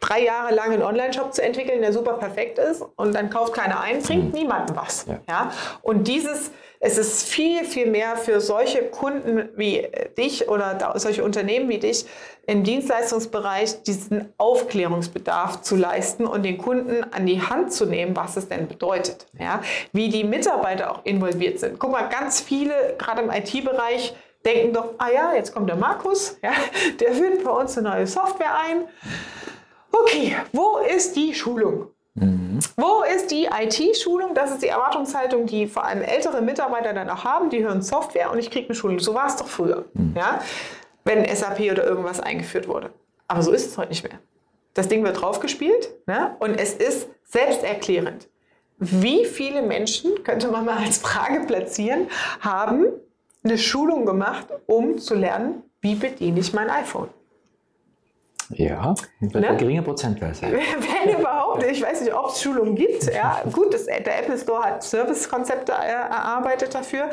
drei 0.00 0.22
Jahre 0.22 0.54
lang 0.54 0.72
einen 0.72 0.82
Online-Shop 0.82 1.34
zu 1.34 1.42
entwickeln, 1.42 1.80
der 1.80 1.92
super 1.92 2.14
perfekt 2.14 2.58
ist 2.58 2.84
und 2.96 3.14
dann 3.14 3.30
kauft 3.30 3.52
keiner 3.52 3.80
ein, 3.80 4.02
bringt 4.02 4.26
mhm. 4.26 4.40
niemandem 4.40 4.76
was. 4.76 5.06
Ja. 5.06 5.18
ja. 5.28 5.52
Und 5.82 6.06
dieses, 6.06 6.52
es 6.80 6.96
ist 6.96 7.24
viel, 7.24 7.64
viel 7.64 7.90
mehr 7.90 8.16
für 8.16 8.40
solche 8.40 8.84
Kunden 8.84 9.48
wie 9.56 9.88
dich 10.16 10.48
oder 10.48 10.94
solche 10.96 11.24
Unternehmen 11.24 11.68
wie 11.68 11.78
dich 11.78 12.06
im 12.46 12.62
Dienstleistungsbereich 12.64 13.82
diesen 13.82 14.32
Aufklärungsbedarf 14.38 15.62
zu 15.62 15.76
leisten 15.76 16.26
und 16.26 16.44
den 16.44 16.56
Kunden 16.56 17.04
an 17.12 17.26
die 17.26 17.42
Hand 17.42 17.72
zu 17.72 17.84
nehmen, 17.84 18.16
was 18.16 18.36
es 18.36 18.48
denn 18.48 18.68
bedeutet. 18.68 19.26
Ja. 19.38 19.60
Wie 19.92 20.08
die 20.08 20.24
Mitarbeiter 20.24 20.92
auch 20.92 21.04
involviert 21.04 21.58
sind. 21.58 21.78
Guck 21.78 21.92
mal, 21.92 22.08
ganz 22.08 22.40
viele, 22.40 22.94
gerade 22.96 23.22
im 23.22 23.30
IT-Bereich, 23.30 24.14
denken 24.46 24.72
doch, 24.72 24.94
ah 24.98 25.10
ja, 25.12 25.34
jetzt 25.34 25.52
kommt 25.52 25.68
der 25.68 25.76
Markus, 25.76 26.38
ja, 26.42 26.52
der 27.00 27.12
führt 27.12 27.44
bei 27.44 27.50
uns 27.50 27.76
eine 27.76 27.90
neue 27.90 28.06
Software 28.06 28.56
ein. 28.56 28.84
Okay, 29.90 30.36
wo 30.52 30.78
ist 30.78 31.16
die 31.16 31.34
Schulung? 31.34 31.88
Mhm. 32.58 32.62
Wo 32.76 33.02
ist 33.02 33.30
die 33.30 33.46
IT-Schulung? 33.46 34.34
Das 34.34 34.50
ist 34.50 34.62
die 34.62 34.68
Erwartungshaltung, 34.68 35.46
die 35.46 35.66
vor 35.66 35.84
allem 35.84 36.02
ältere 36.02 36.42
Mitarbeiter 36.42 36.92
dann 36.92 37.08
auch 37.10 37.24
haben. 37.24 37.50
Die 37.50 37.62
hören 37.62 37.82
Software 37.82 38.30
und 38.30 38.38
ich 38.38 38.50
kriege 38.50 38.66
eine 38.66 38.74
Schulung. 38.74 38.98
So 38.98 39.14
war 39.14 39.26
es 39.26 39.36
doch 39.36 39.48
früher, 39.48 39.84
mhm. 39.94 40.14
ja? 40.16 40.40
wenn 41.04 41.24
SAP 41.24 41.60
oder 41.70 41.84
irgendwas 41.84 42.20
eingeführt 42.20 42.68
wurde. 42.68 42.90
Aber 43.28 43.42
so 43.42 43.52
ist 43.52 43.66
es 43.66 43.78
heute 43.78 43.90
nicht 43.90 44.02
mehr. 44.02 44.18
Das 44.74 44.88
Ding 44.88 45.04
wird 45.04 45.20
draufgespielt 45.20 45.90
ne? 46.06 46.36
und 46.38 46.54
es 46.58 46.74
ist 46.74 47.08
selbsterklärend. 47.24 48.28
Wie 48.78 49.24
viele 49.24 49.62
Menschen, 49.62 50.22
könnte 50.22 50.48
man 50.48 50.64
mal 50.64 50.78
als 50.78 50.98
Frage 50.98 51.40
platzieren, 51.46 52.08
haben 52.40 52.86
eine 53.42 53.58
Schulung 53.58 54.06
gemacht, 54.06 54.46
um 54.66 54.98
zu 54.98 55.14
lernen, 55.14 55.62
wie 55.80 55.94
bediene 55.94 56.40
ich 56.40 56.52
mein 56.52 56.70
iPhone? 56.70 57.08
Ja, 58.50 58.94
ne? 59.20 59.56
geringer 59.56 59.82
Prozentzahl 59.82 60.34
sein. 60.34 60.52
Wenn 61.04 61.18
überhaupt, 61.18 61.62
ich 61.64 61.82
weiß 61.82 62.00
nicht, 62.00 62.14
ob 62.14 62.30
es 62.30 62.42
Schulungen 62.42 62.74
gibt. 62.74 63.04
Ja, 63.12 63.42
gut, 63.52 63.74
das, 63.74 63.86
der 63.86 64.18
Apple 64.18 64.38
Store 64.38 64.62
hat 64.62 64.82
Servicekonzepte 64.82 65.72
erarbeitet 65.72 66.74
dafür, 66.74 67.10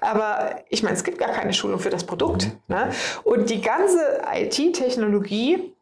aber 0.00 0.56
ich 0.68 0.82
meine, 0.82 0.96
es 0.96 1.04
gibt 1.04 1.18
gar 1.18 1.30
keine 1.30 1.52
Schulung 1.52 1.78
für 1.78 1.90
das 1.90 2.04
Produkt. 2.04 2.46
Mhm. 2.46 2.74
Ne? 2.74 2.90
Und 3.24 3.50
die 3.50 3.60
ganze 3.60 4.22
IT-Technologie 4.34 5.74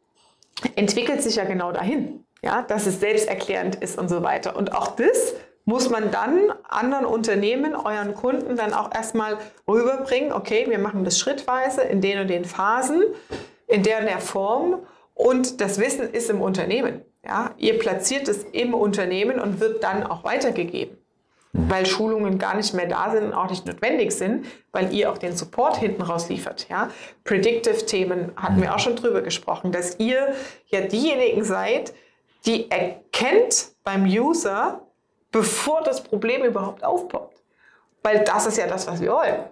entwickelt 0.75 1.23
sich 1.23 1.37
ja 1.37 1.45
genau 1.45 1.71
dahin, 1.71 2.25
ja, 2.41 2.63
dass 2.63 2.85
es 2.85 2.99
selbsterklärend 2.99 3.75
ist 3.75 3.97
und 3.97 4.09
so 4.09 4.23
weiter. 4.23 4.55
Und 4.55 4.75
auch 4.75 4.95
das 4.95 5.33
muss 5.65 5.89
man 5.89 6.11
dann 6.11 6.51
anderen 6.67 7.05
Unternehmen, 7.05 7.75
euren 7.75 8.15
Kunden 8.15 8.55
dann 8.55 8.73
auch 8.73 8.93
erstmal 8.93 9.37
rüberbringen, 9.67 10.31
okay, 10.31 10.65
wir 10.67 10.79
machen 10.79 11.03
das 11.03 11.19
schrittweise 11.19 11.81
in 11.83 12.01
den 12.01 12.19
und 12.19 12.27
den 12.27 12.43
Phasen 12.43 13.03
in 13.69 13.83
der, 13.83 13.99
in 13.99 14.07
der 14.07 14.19
Form 14.19 14.85
und 15.13 15.61
das 15.61 15.79
Wissen 15.79 16.09
ist 16.09 16.29
im 16.29 16.41
Unternehmen. 16.41 17.05
Ja? 17.23 17.51
Ihr 17.57 17.79
platziert 17.79 18.27
es 18.27 18.43
im 18.51 18.73
Unternehmen 18.73 19.39
und 19.39 19.59
wird 19.59 19.83
dann 19.83 20.03
auch 20.03 20.23
weitergegeben, 20.23 20.97
weil 21.53 21.85
Schulungen 21.85 22.39
gar 22.39 22.55
nicht 22.55 22.73
mehr 22.73 22.87
da 22.87 23.11
sind 23.11 23.25
und 23.25 23.33
auch 23.33 23.49
nicht 23.49 23.65
notwendig 23.65 24.11
sind, 24.11 24.47
weil 24.71 24.91
ihr 24.93 25.11
auch 25.11 25.17
den 25.17 25.37
Support 25.37 25.77
hinten 25.77 26.01
raus 26.01 26.29
liefert. 26.29 26.67
Ja? 26.67 26.89
Predictive-Themen 27.23 28.31
hatten 28.35 28.61
wir 28.61 28.73
auch 28.73 28.79
schon 28.79 28.95
drüber 28.95 29.21
gesprochen, 29.21 29.71
dass 29.71 29.99
ihr 29.99 30.33
ja 30.67 30.81
diejenigen 30.81 31.43
seid, 31.43 31.93
die 32.45 32.71
erkennt 32.71 33.73
beim 33.83 34.05
User, 34.05 34.81
bevor 35.31 35.83
das 35.83 36.03
Problem 36.03 36.43
überhaupt 36.43 36.83
aufpoppt. 36.83 37.43
Weil 38.01 38.23
das 38.23 38.47
ist 38.47 38.57
ja 38.57 38.65
das, 38.65 38.87
was 38.87 39.01
wir 39.01 39.11
wollen. 39.11 39.43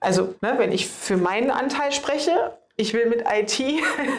Also, 0.00 0.34
ne, 0.40 0.54
wenn 0.56 0.72
ich 0.72 0.86
für 0.86 1.16
meinen 1.16 1.50
Anteil 1.50 1.90
spreche, 1.90 2.56
ich 2.76 2.94
will 2.94 3.06
mit 3.06 3.24
IT 3.30 3.62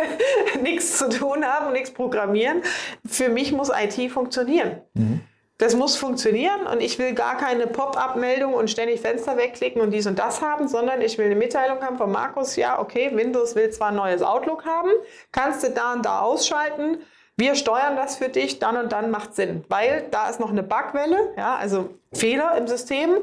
nichts 0.61 0.97
zu 0.97 1.09
tun 1.09 1.45
haben 1.45 1.71
nichts 1.73 1.91
programmieren. 1.91 2.61
Für 3.05 3.29
mich 3.29 3.51
muss 3.51 3.69
IT 3.69 4.11
funktionieren. 4.11 4.81
Mhm. 4.93 5.21
Das 5.59 5.75
muss 5.75 5.95
funktionieren 5.95 6.67
und 6.67 6.81
ich 6.81 6.99
will 6.99 7.15
gar 7.15 7.35
keine 7.35 7.65
Pop-up-Meldung 7.65 8.53
und 8.53 8.69
ständig 8.69 9.01
Fenster 9.01 9.37
wegklicken 9.37 9.81
und 9.81 9.89
dies 9.89 10.05
und 10.05 10.19
das 10.19 10.41
haben, 10.41 10.67
sondern 10.67 11.01
ich 11.01 11.17
will 11.17 11.25
eine 11.25 11.35
Mitteilung 11.35 11.81
haben 11.81 11.97
von 11.97 12.11
Markus, 12.11 12.55
ja, 12.57 12.79
okay, 12.79 13.09
Windows 13.15 13.55
will 13.55 13.71
zwar 13.71 13.87
ein 13.87 13.95
neues 13.95 14.21
Outlook 14.21 14.65
haben, 14.65 14.91
kannst 15.31 15.63
du 15.63 15.71
da 15.71 15.93
und 15.93 16.05
da 16.05 16.19
ausschalten, 16.19 16.99
wir 17.37 17.55
steuern 17.55 17.95
das 17.95 18.17
für 18.17 18.29
dich, 18.29 18.59
dann 18.59 18.77
und 18.77 18.91
dann 18.91 19.09
macht 19.09 19.33
Sinn, 19.33 19.63
weil 19.67 20.07
da 20.11 20.29
ist 20.29 20.39
noch 20.39 20.51
eine 20.51 20.61
Bugwelle, 20.61 21.33
ja, 21.37 21.55
also 21.55 21.89
Fehler 22.13 22.55
im 22.55 22.67
System, 22.67 23.17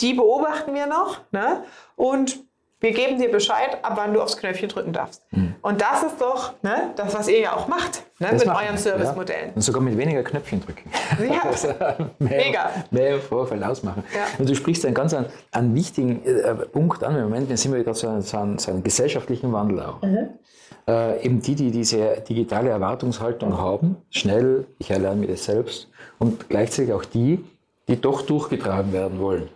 die 0.00 0.14
beobachten 0.14 0.74
wir 0.74 0.86
noch 0.86 1.20
ne? 1.30 1.64
und 1.94 2.49
wir 2.80 2.92
geben 2.92 3.18
dir 3.18 3.30
Bescheid, 3.30 3.78
ab 3.82 3.92
wann 3.96 4.14
du 4.14 4.22
aufs 4.22 4.36
Knöpfchen 4.38 4.68
drücken 4.68 4.92
darfst. 4.92 5.22
Mhm. 5.32 5.54
Und 5.60 5.82
das 5.82 6.02
ist 6.02 6.20
doch 6.20 6.54
ne, 6.62 6.92
das, 6.96 7.14
was 7.14 7.28
ihr 7.28 7.40
ja 7.40 7.54
auch 7.54 7.68
macht 7.68 8.04
ne, 8.18 8.32
mit 8.32 8.46
machen, 8.46 8.64
euren 8.64 8.78
Service-Modellen. 8.78 9.48
Ja. 9.48 9.54
Und 9.54 9.60
sogar 9.62 9.82
mit 9.82 9.98
weniger 9.98 10.22
Knöpfchen 10.22 10.62
drücken. 10.64 10.90
Ja. 11.20 12.06
mehr, 12.18 12.38
Mega. 12.38 12.70
Mehr 12.90 13.18
Vorfall 13.18 13.62
ausmachen. 13.62 14.02
Ja. 14.14 14.22
Und 14.38 14.48
du 14.48 14.54
sprichst 14.54 14.86
einen 14.86 14.94
ganz 14.94 15.12
einen, 15.12 15.26
einen 15.52 15.74
wichtigen 15.74 16.24
äh, 16.24 16.54
Punkt 16.54 17.04
an. 17.04 17.16
Im 17.16 17.24
Moment 17.24 17.56
sind 17.58 17.72
wir 17.72 17.84
gerade 17.84 17.98
so 17.98 18.08
einen, 18.08 18.22
so, 18.22 18.38
einen, 18.38 18.58
so 18.58 18.70
einen 18.70 18.82
gesellschaftlichen 18.82 19.52
Wandel 19.52 19.82
auch. 19.82 20.00
Mhm. 20.00 20.30
Äh, 20.88 21.24
eben 21.24 21.42
die, 21.42 21.54
die 21.54 21.70
diese 21.70 22.22
digitale 22.26 22.70
Erwartungshaltung 22.70 23.58
haben, 23.58 23.98
schnell, 24.10 24.66
ich 24.78 24.90
erlerne 24.90 25.20
mir 25.20 25.28
das 25.28 25.44
selbst, 25.44 25.88
und 26.18 26.48
gleichzeitig 26.48 26.94
auch 26.94 27.04
die, 27.04 27.44
die 27.88 28.00
doch 28.00 28.22
durchgetragen 28.22 28.92
werden 28.92 29.18
wollen. 29.18 29.48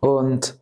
Und 0.00 0.56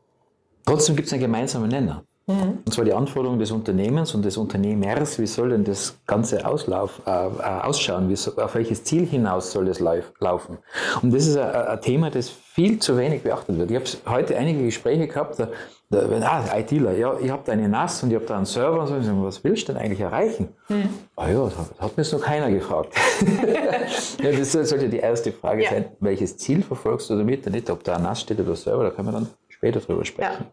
trotzdem 0.64 0.96
gibt 0.96 1.06
es 1.06 1.12
einen 1.12 1.22
gemeinsamen 1.22 1.68
Nenner. 1.68 2.04
Mhm. 2.30 2.58
Und 2.64 2.72
zwar 2.72 2.84
die 2.84 2.92
Anforderungen 2.92 3.40
des 3.40 3.50
Unternehmens 3.50 4.14
und 4.14 4.24
des 4.24 4.36
Unternehmers, 4.36 5.18
wie 5.18 5.26
soll 5.26 5.50
denn 5.50 5.64
das 5.64 5.98
Ganze 6.06 6.46
auslauf, 6.46 7.00
äh, 7.06 7.10
äh 7.10 7.62
ausschauen, 7.62 8.08
wie 8.08 8.16
so, 8.16 8.36
auf 8.36 8.54
welches 8.54 8.84
Ziel 8.84 9.06
hinaus 9.06 9.52
soll 9.52 9.64
das 9.64 9.80
laufen. 9.80 10.58
Und 11.02 11.12
das 11.12 11.26
ist 11.26 11.36
ein, 11.36 11.80
Thema, 11.80 12.10
das 12.10 12.28
viel 12.28 12.78
zu 12.78 12.96
wenig 12.96 13.22
beachtet 13.22 13.58
wird. 13.58 13.70
Ich 13.70 13.76
habe 13.76 14.16
heute 14.16 14.36
einige 14.36 14.64
Gespräche 14.64 15.08
gehabt, 15.08 15.38
da, 15.38 15.48
da, 15.88 15.98
ah, 16.22 16.58
ITler, 16.58 16.92
ja, 16.92 17.18
ihr 17.18 17.32
habt 17.32 17.48
eine 17.48 17.68
NAS 17.68 18.02
und 18.02 18.10
ihr 18.10 18.18
habt 18.18 18.30
da 18.30 18.36
einen 18.36 18.46
Server 18.46 18.82
und 18.82 19.02
so, 19.02 19.24
was 19.24 19.42
willst 19.42 19.68
du 19.68 19.72
denn 19.72 19.82
eigentlich 19.82 20.00
erreichen? 20.00 20.48
Mhm. 20.68 20.88
Ah 21.16 21.28
ja, 21.28 21.44
das 21.44 21.58
hat, 21.58 21.80
hat 21.80 21.96
mir 21.96 22.02
jetzt 22.02 22.12
noch 22.12 22.20
keiner 22.20 22.50
gefragt. 22.50 22.94
ja, 24.22 24.30
das 24.30 24.52
sollte 24.52 24.88
die 24.88 24.98
erste 24.98 25.32
Frage 25.32 25.64
ja. 25.64 25.70
sein, 25.70 25.86
welches 25.98 26.36
Ziel 26.36 26.62
verfolgst 26.62 27.10
du 27.10 27.16
damit? 27.16 27.50
Nicht, 27.50 27.70
ob 27.70 27.82
da 27.82 27.96
ein 27.96 28.02
NAS 28.02 28.20
steht 28.20 28.38
oder 28.38 28.54
Server, 28.54 28.84
da 28.84 28.90
kann 28.90 29.04
man 29.06 29.14
dann 29.14 29.26
später 29.60 29.80
drüber 29.80 30.06
sprechen. 30.06 30.46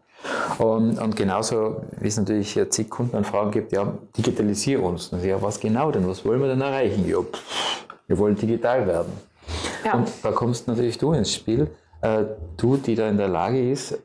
Ja. 0.58 0.64
Und, 0.64 0.98
und, 0.98 1.16
genauso, 1.16 1.80
wie 1.98 2.08
es 2.08 2.18
natürlich 2.18 2.60
zig 2.68 2.90
Kundenanfragen 2.90 3.50
gibt, 3.50 3.72
ja, 3.72 3.94
digitalisier 4.16 4.82
uns. 4.82 5.08
Und 5.08 5.24
ja, 5.24 5.40
was 5.40 5.58
genau 5.58 5.90
denn? 5.90 6.06
Was 6.06 6.26
wollen 6.26 6.40
wir 6.40 6.48
denn 6.48 6.60
erreichen? 6.60 7.08
Ja, 7.08 7.22
pff, 7.22 7.86
wir 8.06 8.18
wollen 8.18 8.36
digital 8.36 8.86
werden. 8.86 9.12
Ja. 9.82 9.94
Und 9.94 10.10
da 10.22 10.30
kommst 10.30 10.68
natürlich 10.68 10.98
du 10.98 11.12
ins 11.12 11.32
Spiel. 11.32 11.70
Äh, 12.02 12.24
du, 12.58 12.76
die 12.76 12.96
da 12.96 13.08
in 13.08 13.16
der 13.16 13.28
Lage 13.28 13.70
ist, 13.70 13.98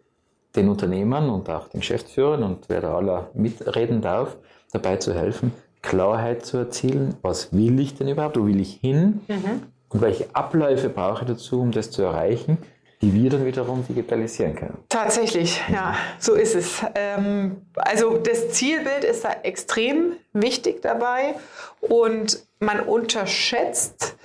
den 0.56 0.70
Unternehmern 0.70 1.30
und 1.30 1.50
auch 1.50 1.68
den 1.68 1.82
Geschäftsführern 1.82 2.44
und 2.44 2.70
wer 2.70 2.80
da 2.80 2.96
aller 2.96 3.30
mitreden 3.34 4.02
darf, 4.02 4.38
dabei 4.72 4.98
zu 4.98 5.13
helfen, 5.13 5.52
Klarheit 5.82 6.46
zu 6.46 6.58
erzielen. 6.58 7.16
Was 7.24 7.52
will 7.52 7.78
ich 7.80 7.96
denn 7.96 8.08
überhaupt? 8.08 8.38
Wo 8.38 8.46
will 8.46 8.62
ich 8.62 8.76
hin? 8.76 9.20
Mhm. 9.28 9.63
Und 9.89 10.02
welche 10.02 10.34
Abläufe 10.34 10.88
brauche 10.88 11.24
ich 11.24 11.28
dazu, 11.28 11.60
um 11.60 11.72
das 11.72 11.92
zu 11.92 12.04
erreichen? 12.04 12.58
Die 13.04 13.13
wir 13.13 13.30
dann 13.30 13.46
wiederum 13.46 13.86
digitalisieren 13.86 14.56
können. 14.56 14.78
Tatsächlich, 14.88 15.62
ja, 15.72 15.94
so 16.20 16.36
ist 16.36 16.56
es. 16.56 16.82
Ähm, 16.96 17.58
also 17.76 18.18
das 18.18 18.52
Zielbild 18.52 19.04
ist 19.04 19.26
da 19.26 19.34
extrem 19.44 20.13
wichtig 20.32 20.82
dabei 20.82 21.36
und 21.82 22.42
man 22.60 22.80
unterschätzt, 22.80 24.16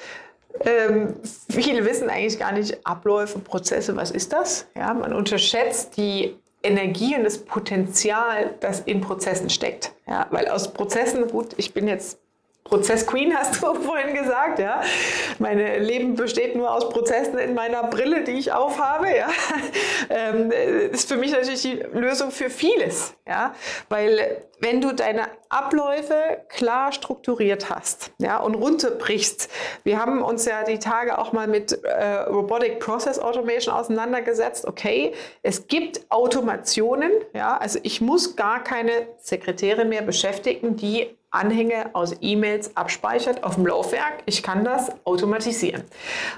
ähm, 0.64 1.14
viele 1.50 1.84
wissen 1.84 2.08
eigentlich 2.08 2.38
gar 2.38 2.52
nicht 2.52 2.86
Abläufe, 2.86 3.40
Prozesse, 3.40 3.96
was 3.96 4.12
ist 4.12 4.32
das? 4.32 4.66
Ja, 4.76 4.94
man 4.94 5.12
unterschätzt 5.12 5.96
die 5.96 6.36
Energie 6.62 7.16
und 7.16 7.24
das 7.24 7.38
Potenzial, 7.38 8.54
das 8.60 8.80
in 8.80 9.00
Prozessen 9.00 9.50
steckt. 9.50 9.92
Ja, 10.06 10.26
weil 10.30 10.46
aus 10.48 10.72
Prozessen, 10.72 11.26
gut, 11.28 11.48
ich 11.56 11.74
bin 11.74 11.88
jetzt 11.88 12.20
Prozess 12.68 13.06
Queen 13.06 13.34
hast 13.34 13.62
du 13.62 13.74
vorhin 13.82 14.14
gesagt, 14.14 14.58
ja. 14.58 14.82
Mein 15.38 15.58
Leben 15.58 16.14
besteht 16.14 16.54
nur 16.54 16.72
aus 16.72 16.88
Prozessen 16.88 17.38
in 17.38 17.54
meiner 17.54 17.84
Brille, 17.84 18.24
die 18.24 18.32
ich 18.32 18.52
aufhabe, 18.52 19.08
ja. 19.14 19.28
Ähm, 20.10 20.50
ist 20.90 21.08
für 21.08 21.16
mich 21.16 21.32
natürlich 21.32 21.62
die 21.62 21.82
Lösung 21.92 22.30
für 22.30 22.48
vieles, 22.48 23.14
ja. 23.28 23.54
Weil 23.88 24.42
wenn 24.60 24.80
du 24.80 24.92
deine 24.92 25.26
Abläufe 25.48 26.42
klar 26.48 26.92
strukturiert 26.92 27.70
hast, 27.70 28.10
ja, 28.18 28.38
und 28.38 28.54
runterbrichst. 28.54 29.48
Wir 29.84 30.00
haben 30.00 30.22
uns 30.22 30.44
ja 30.46 30.64
die 30.64 30.78
Tage 30.78 31.18
auch 31.18 31.32
mal 31.32 31.46
mit 31.46 31.84
äh, 31.84 32.20
Robotic 32.22 32.80
Process 32.80 33.18
Automation 33.18 33.74
auseinandergesetzt. 33.74 34.66
Okay, 34.66 35.14
es 35.42 35.68
gibt 35.68 36.10
Automationen, 36.10 37.12
ja, 37.34 37.56
also 37.56 37.78
ich 37.82 38.00
muss 38.00 38.36
gar 38.36 38.64
keine 38.64 39.08
Sekretäre 39.18 39.84
mehr 39.84 40.02
beschäftigen, 40.02 40.76
die 40.76 41.16
Anhänge 41.30 41.90
aus 41.92 42.16
E-Mails 42.20 42.76
abspeichert 42.76 43.44
auf 43.44 43.56
dem 43.56 43.66
Laufwerk. 43.66 44.22
Ich 44.24 44.42
kann 44.42 44.64
das 44.64 44.90
automatisieren. 45.04 45.84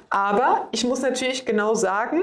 Aber 0.08 0.68
ich 0.72 0.84
muss 0.84 1.00
natürlich 1.00 1.46
genau 1.46 1.74
sagen, 1.74 2.22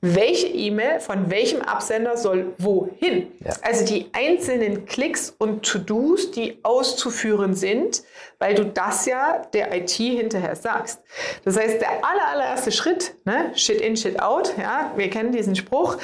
welche 0.00 0.46
E-Mail 0.46 1.00
von 1.00 1.30
welchem 1.30 1.60
Absender 1.60 2.16
soll 2.16 2.54
wohin. 2.58 3.30
Ja. 3.44 3.52
Also 3.62 3.84
die 3.84 4.06
einzelnen 4.12 4.86
Klicks 4.86 5.34
und 5.38 5.62
To-Dos, 5.62 6.30
die 6.30 6.58
auszuführen 6.62 7.54
sind, 7.54 8.02
weil 8.38 8.54
du 8.54 8.64
das 8.64 9.04
ja 9.04 9.42
der 9.52 9.76
IT 9.76 9.90
hinterher 9.90 10.56
sagst. 10.56 11.00
Das 11.44 11.58
heißt, 11.58 11.80
der 11.80 11.90
aller, 12.04 12.28
allererste 12.32 12.72
Schritt, 12.72 13.14
ne, 13.24 13.52
Shit 13.54 13.80
in, 13.80 13.96
Shit 13.96 14.20
out, 14.20 14.54
ja, 14.58 14.92
wir 14.96 15.10
kennen 15.10 15.32
diesen 15.32 15.54
Spruch, 15.54 15.98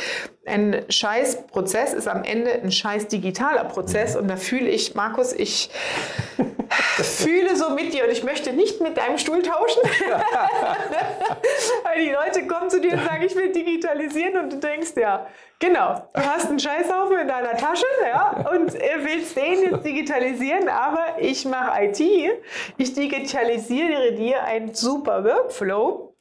ein 0.47 0.85
scheiß 0.89 1.47
Prozess 1.49 1.93
ist 1.93 2.09
am 2.09 2.23
Ende 2.23 2.53
ein 2.53 2.71
scheiß 2.71 3.09
digitaler 3.09 3.65
Prozess 3.65 4.15
mhm. 4.15 4.23
und 4.23 4.29
da 4.29 4.37
fühle 4.37 4.69
ich, 4.69 4.95
Markus, 4.95 5.33
ich 5.33 5.71
fühle 6.97 7.57
so 7.57 7.71
mit 7.71 7.93
dir 7.93 8.05
und 8.05 8.11
ich 8.11 8.25
möchte 8.25 8.53
nicht 8.53 8.81
mit 8.81 8.97
deinem 8.97 9.19
Stuhl 9.19 9.43
tauschen. 9.43 9.83
Weil 11.85 12.05
die 12.05 12.11
Leute 12.11 12.47
kommen 12.47 12.71
zu 12.71 12.81
dir 12.81 12.95
und 12.95 13.05
sagen, 13.05 13.25
ich 13.25 13.35
will 13.35 13.53
digitalisieren 13.53 14.45
und 14.45 14.53
du 14.53 14.57
denkst, 14.59 14.93
ja, 14.97 15.27
genau, 15.59 16.09
du 16.15 16.21
hast 16.21 16.49
einen 16.49 16.59
Scheißhaufen 16.59 17.19
in 17.19 17.29
deiner 17.29 17.57
Tasche 17.57 17.87
ja, 18.07 18.47
und 18.53 18.75
willst 18.75 19.37
den 19.37 19.63
jetzt 19.63 19.85
digitalisieren, 19.85 20.69
aber 20.69 21.17
ich 21.19 21.45
mache 21.45 21.85
IT, 21.85 22.01
ich 22.79 22.95
digitalisiere 22.95 24.13
dir 24.13 24.43
einen 24.45 24.75
super 24.75 25.25
Workflow 25.25 26.13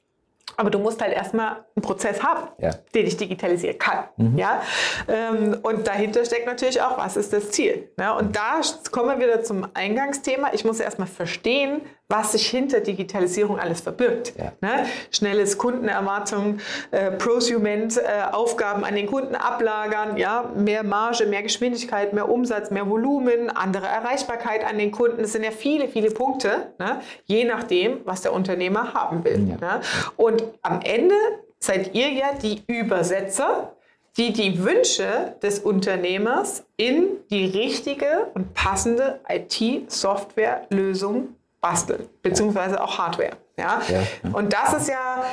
aber 0.58 0.70
du 0.70 0.80
musst 0.80 1.02
halt 1.02 1.14
erstmal 1.14 1.66
einen 1.76 1.84
Prozess 1.84 2.24
haben, 2.24 2.48
ja. 2.60 2.72
Den 2.96 3.06
ich 3.06 3.18
digitalisieren 3.18 3.78
kann. 3.78 4.06
Mhm. 4.18 4.38
Ja? 4.38 4.62
Ähm, 5.08 5.58
und 5.62 5.88
dahinter 5.88 6.26
steckt 6.26 6.48
natürlich 6.48 6.82
auch, 6.82 6.98
was 6.98 7.18
ist 7.18 7.34
das 7.34 7.52
Ziel? 7.52 7.90
Ne? 7.98 8.14
Und 8.14 8.36
da 8.36 8.62
kommen 8.92 9.20
wir 9.20 9.28
wieder 9.28 9.44
zum 9.44 9.68
Eingangsthema. 9.74 10.50
Ich 10.54 10.66
muss 10.66 10.80
erstmal 10.80 11.08
verstehen, 11.08 11.82
was 12.08 12.34
sich 12.34 12.48
hinter 12.48 12.82
Digitalisierung 12.82 13.60
alles 13.60 13.82
verbirgt. 13.82 14.34
Ja. 14.38 14.52
Ne? 14.62 14.86
Schnelles 15.12 15.58
Kundenerwartung, 15.58 16.60
äh, 16.92 17.12
Prosument, 17.12 17.98
äh, 17.98 18.32
Aufgaben 18.32 18.84
an 18.84 18.96
den 18.96 19.08
Kunden 19.08 19.36
ablagern, 19.36 20.18
ja? 20.18 20.52
mehr 20.56 20.84
Marge, 20.84 21.26
mehr 21.26 21.42
Geschwindigkeit, 21.42 22.14
mehr 22.14 22.30
Umsatz, 22.30 22.70
mehr 22.70 22.88
Volumen, 22.88 23.50
andere 23.50 23.88
Erreichbarkeit 23.88 24.64
an 24.64 24.78
den 24.78 24.92
Kunden. 24.92 25.22
Das 25.22 25.32
sind 25.32 25.44
ja 25.44 25.52
viele, 25.52 25.88
viele 25.88 26.12
Punkte, 26.12 26.74
ne? 26.78 27.02
je 27.26 27.44
nachdem, 27.44 28.02
was 28.06 28.22
der 28.22 28.34
Unternehmer 28.34 28.94
haben 28.94 29.24
will. 29.24 29.58
Ja. 29.60 29.82
Und 30.16 30.44
am 30.62 30.82
Ende 30.82 31.16
seid 31.60 31.96
ihr 31.96 32.12
ja 32.12 32.34
die 32.34 32.62
Übersetzer 32.68 33.76
die 34.18 34.32
die 34.32 34.64
Wünsche 34.64 35.36
des 35.42 35.60
Unternehmers 35.60 36.64
in 36.78 37.18
die 37.30 37.46
richtige 37.46 38.28
und 38.34 38.54
passende 38.54 39.20
IT-Software-Lösung 39.28 41.36
basteln, 41.60 42.08
beziehungsweise 42.22 42.82
auch 42.82 42.98
Hardware. 42.98 43.34
Ja? 43.58 43.82
ja? 43.90 44.04
Und 44.32 44.54
das 44.54 44.74
ist 44.74 44.88
ja 44.88 45.26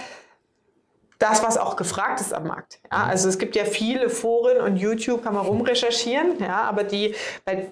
das, 1.18 1.44
was 1.44 1.58
auch 1.58 1.76
gefragt 1.76 2.20
ist 2.20 2.34
am 2.34 2.48
Markt. 2.48 2.80
Ja? 2.90 3.04
Also 3.04 3.28
es 3.28 3.38
gibt 3.38 3.54
ja 3.54 3.64
viele 3.64 4.08
Foren 4.08 4.60
und 4.60 4.76
YouTube 4.76 5.22
kann 5.22 5.34
man 5.34 5.46
rumrecherchieren, 5.46 6.40
ja? 6.40 6.62
aber 6.62 6.82
die, 6.82 7.14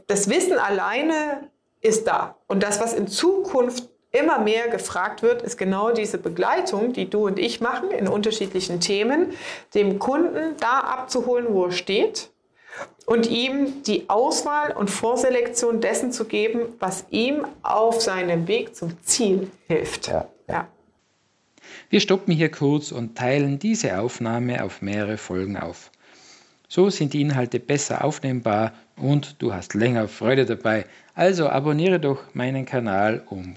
das 0.07 0.29
Wissen 0.29 0.59
alleine 0.59 1.51
ist 1.81 2.07
da. 2.07 2.37
Und 2.47 2.63
das, 2.63 2.81
was 2.81 2.93
in 2.93 3.09
Zukunft 3.09 3.90
immer 4.13 4.39
mehr 4.39 4.69
gefragt 4.69 5.23
wird, 5.23 5.43
ist 5.43 5.57
genau 5.57 5.93
diese 5.93 6.19
Begleitung, 6.19 6.93
die 6.93 7.09
du 7.09 7.27
und 7.27 7.39
ich 7.39 7.61
machen 7.61 7.91
in 7.91 8.09
unterschiedlichen 8.09 8.81
Themen, 8.81 9.33
dem 9.75 9.99
Kunden 9.99 10.57
da 10.59 10.81
abzuholen, 10.81 11.47
wo 11.51 11.67
er 11.67 11.73
steht 11.73 12.31
und 13.07 13.29
ihm 13.29 13.83
die 13.85 14.09
Auswahl 14.09 14.73
und 14.73 14.91
Vorselektion 14.91 15.81
dessen 15.81 16.13
zu 16.13 16.25
geben, 16.25 16.61
was 16.79 17.05
ihm 17.11 17.45
auf 17.63 18.01
seinem 18.01 18.47
Weg 18.49 18.77
zum 18.77 19.03
Ziel 19.03 19.51
hilft. 19.67 20.09
Ja, 20.09 20.29
ja. 20.49 20.69
Wir 21.89 22.01
stoppen 22.01 22.33
hier 22.33 22.51
kurz 22.51 22.93
und 22.93 23.17
teilen 23.17 23.59
diese 23.59 23.99
Aufnahme 23.99 24.65
auf 24.65 24.83
mehrere 24.83 25.19
Folgen 25.19 25.57
auf. 25.57 25.91
So 26.69 26.89
sind 26.89 27.15
die 27.15 27.21
Inhalte 27.21 27.59
besser 27.59 28.05
aufnehmbar 28.05 28.73
und 28.97 29.43
du 29.43 29.53
hast 29.53 29.75
länger 29.75 30.07
Freude 30.07 30.47
dabei. 30.47 30.87
Also 31.17 31.49
abonniere 31.49 31.99
doch 31.99 32.33
meinen 32.33 32.65
Kanal, 32.65 33.25
um 33.29 33.57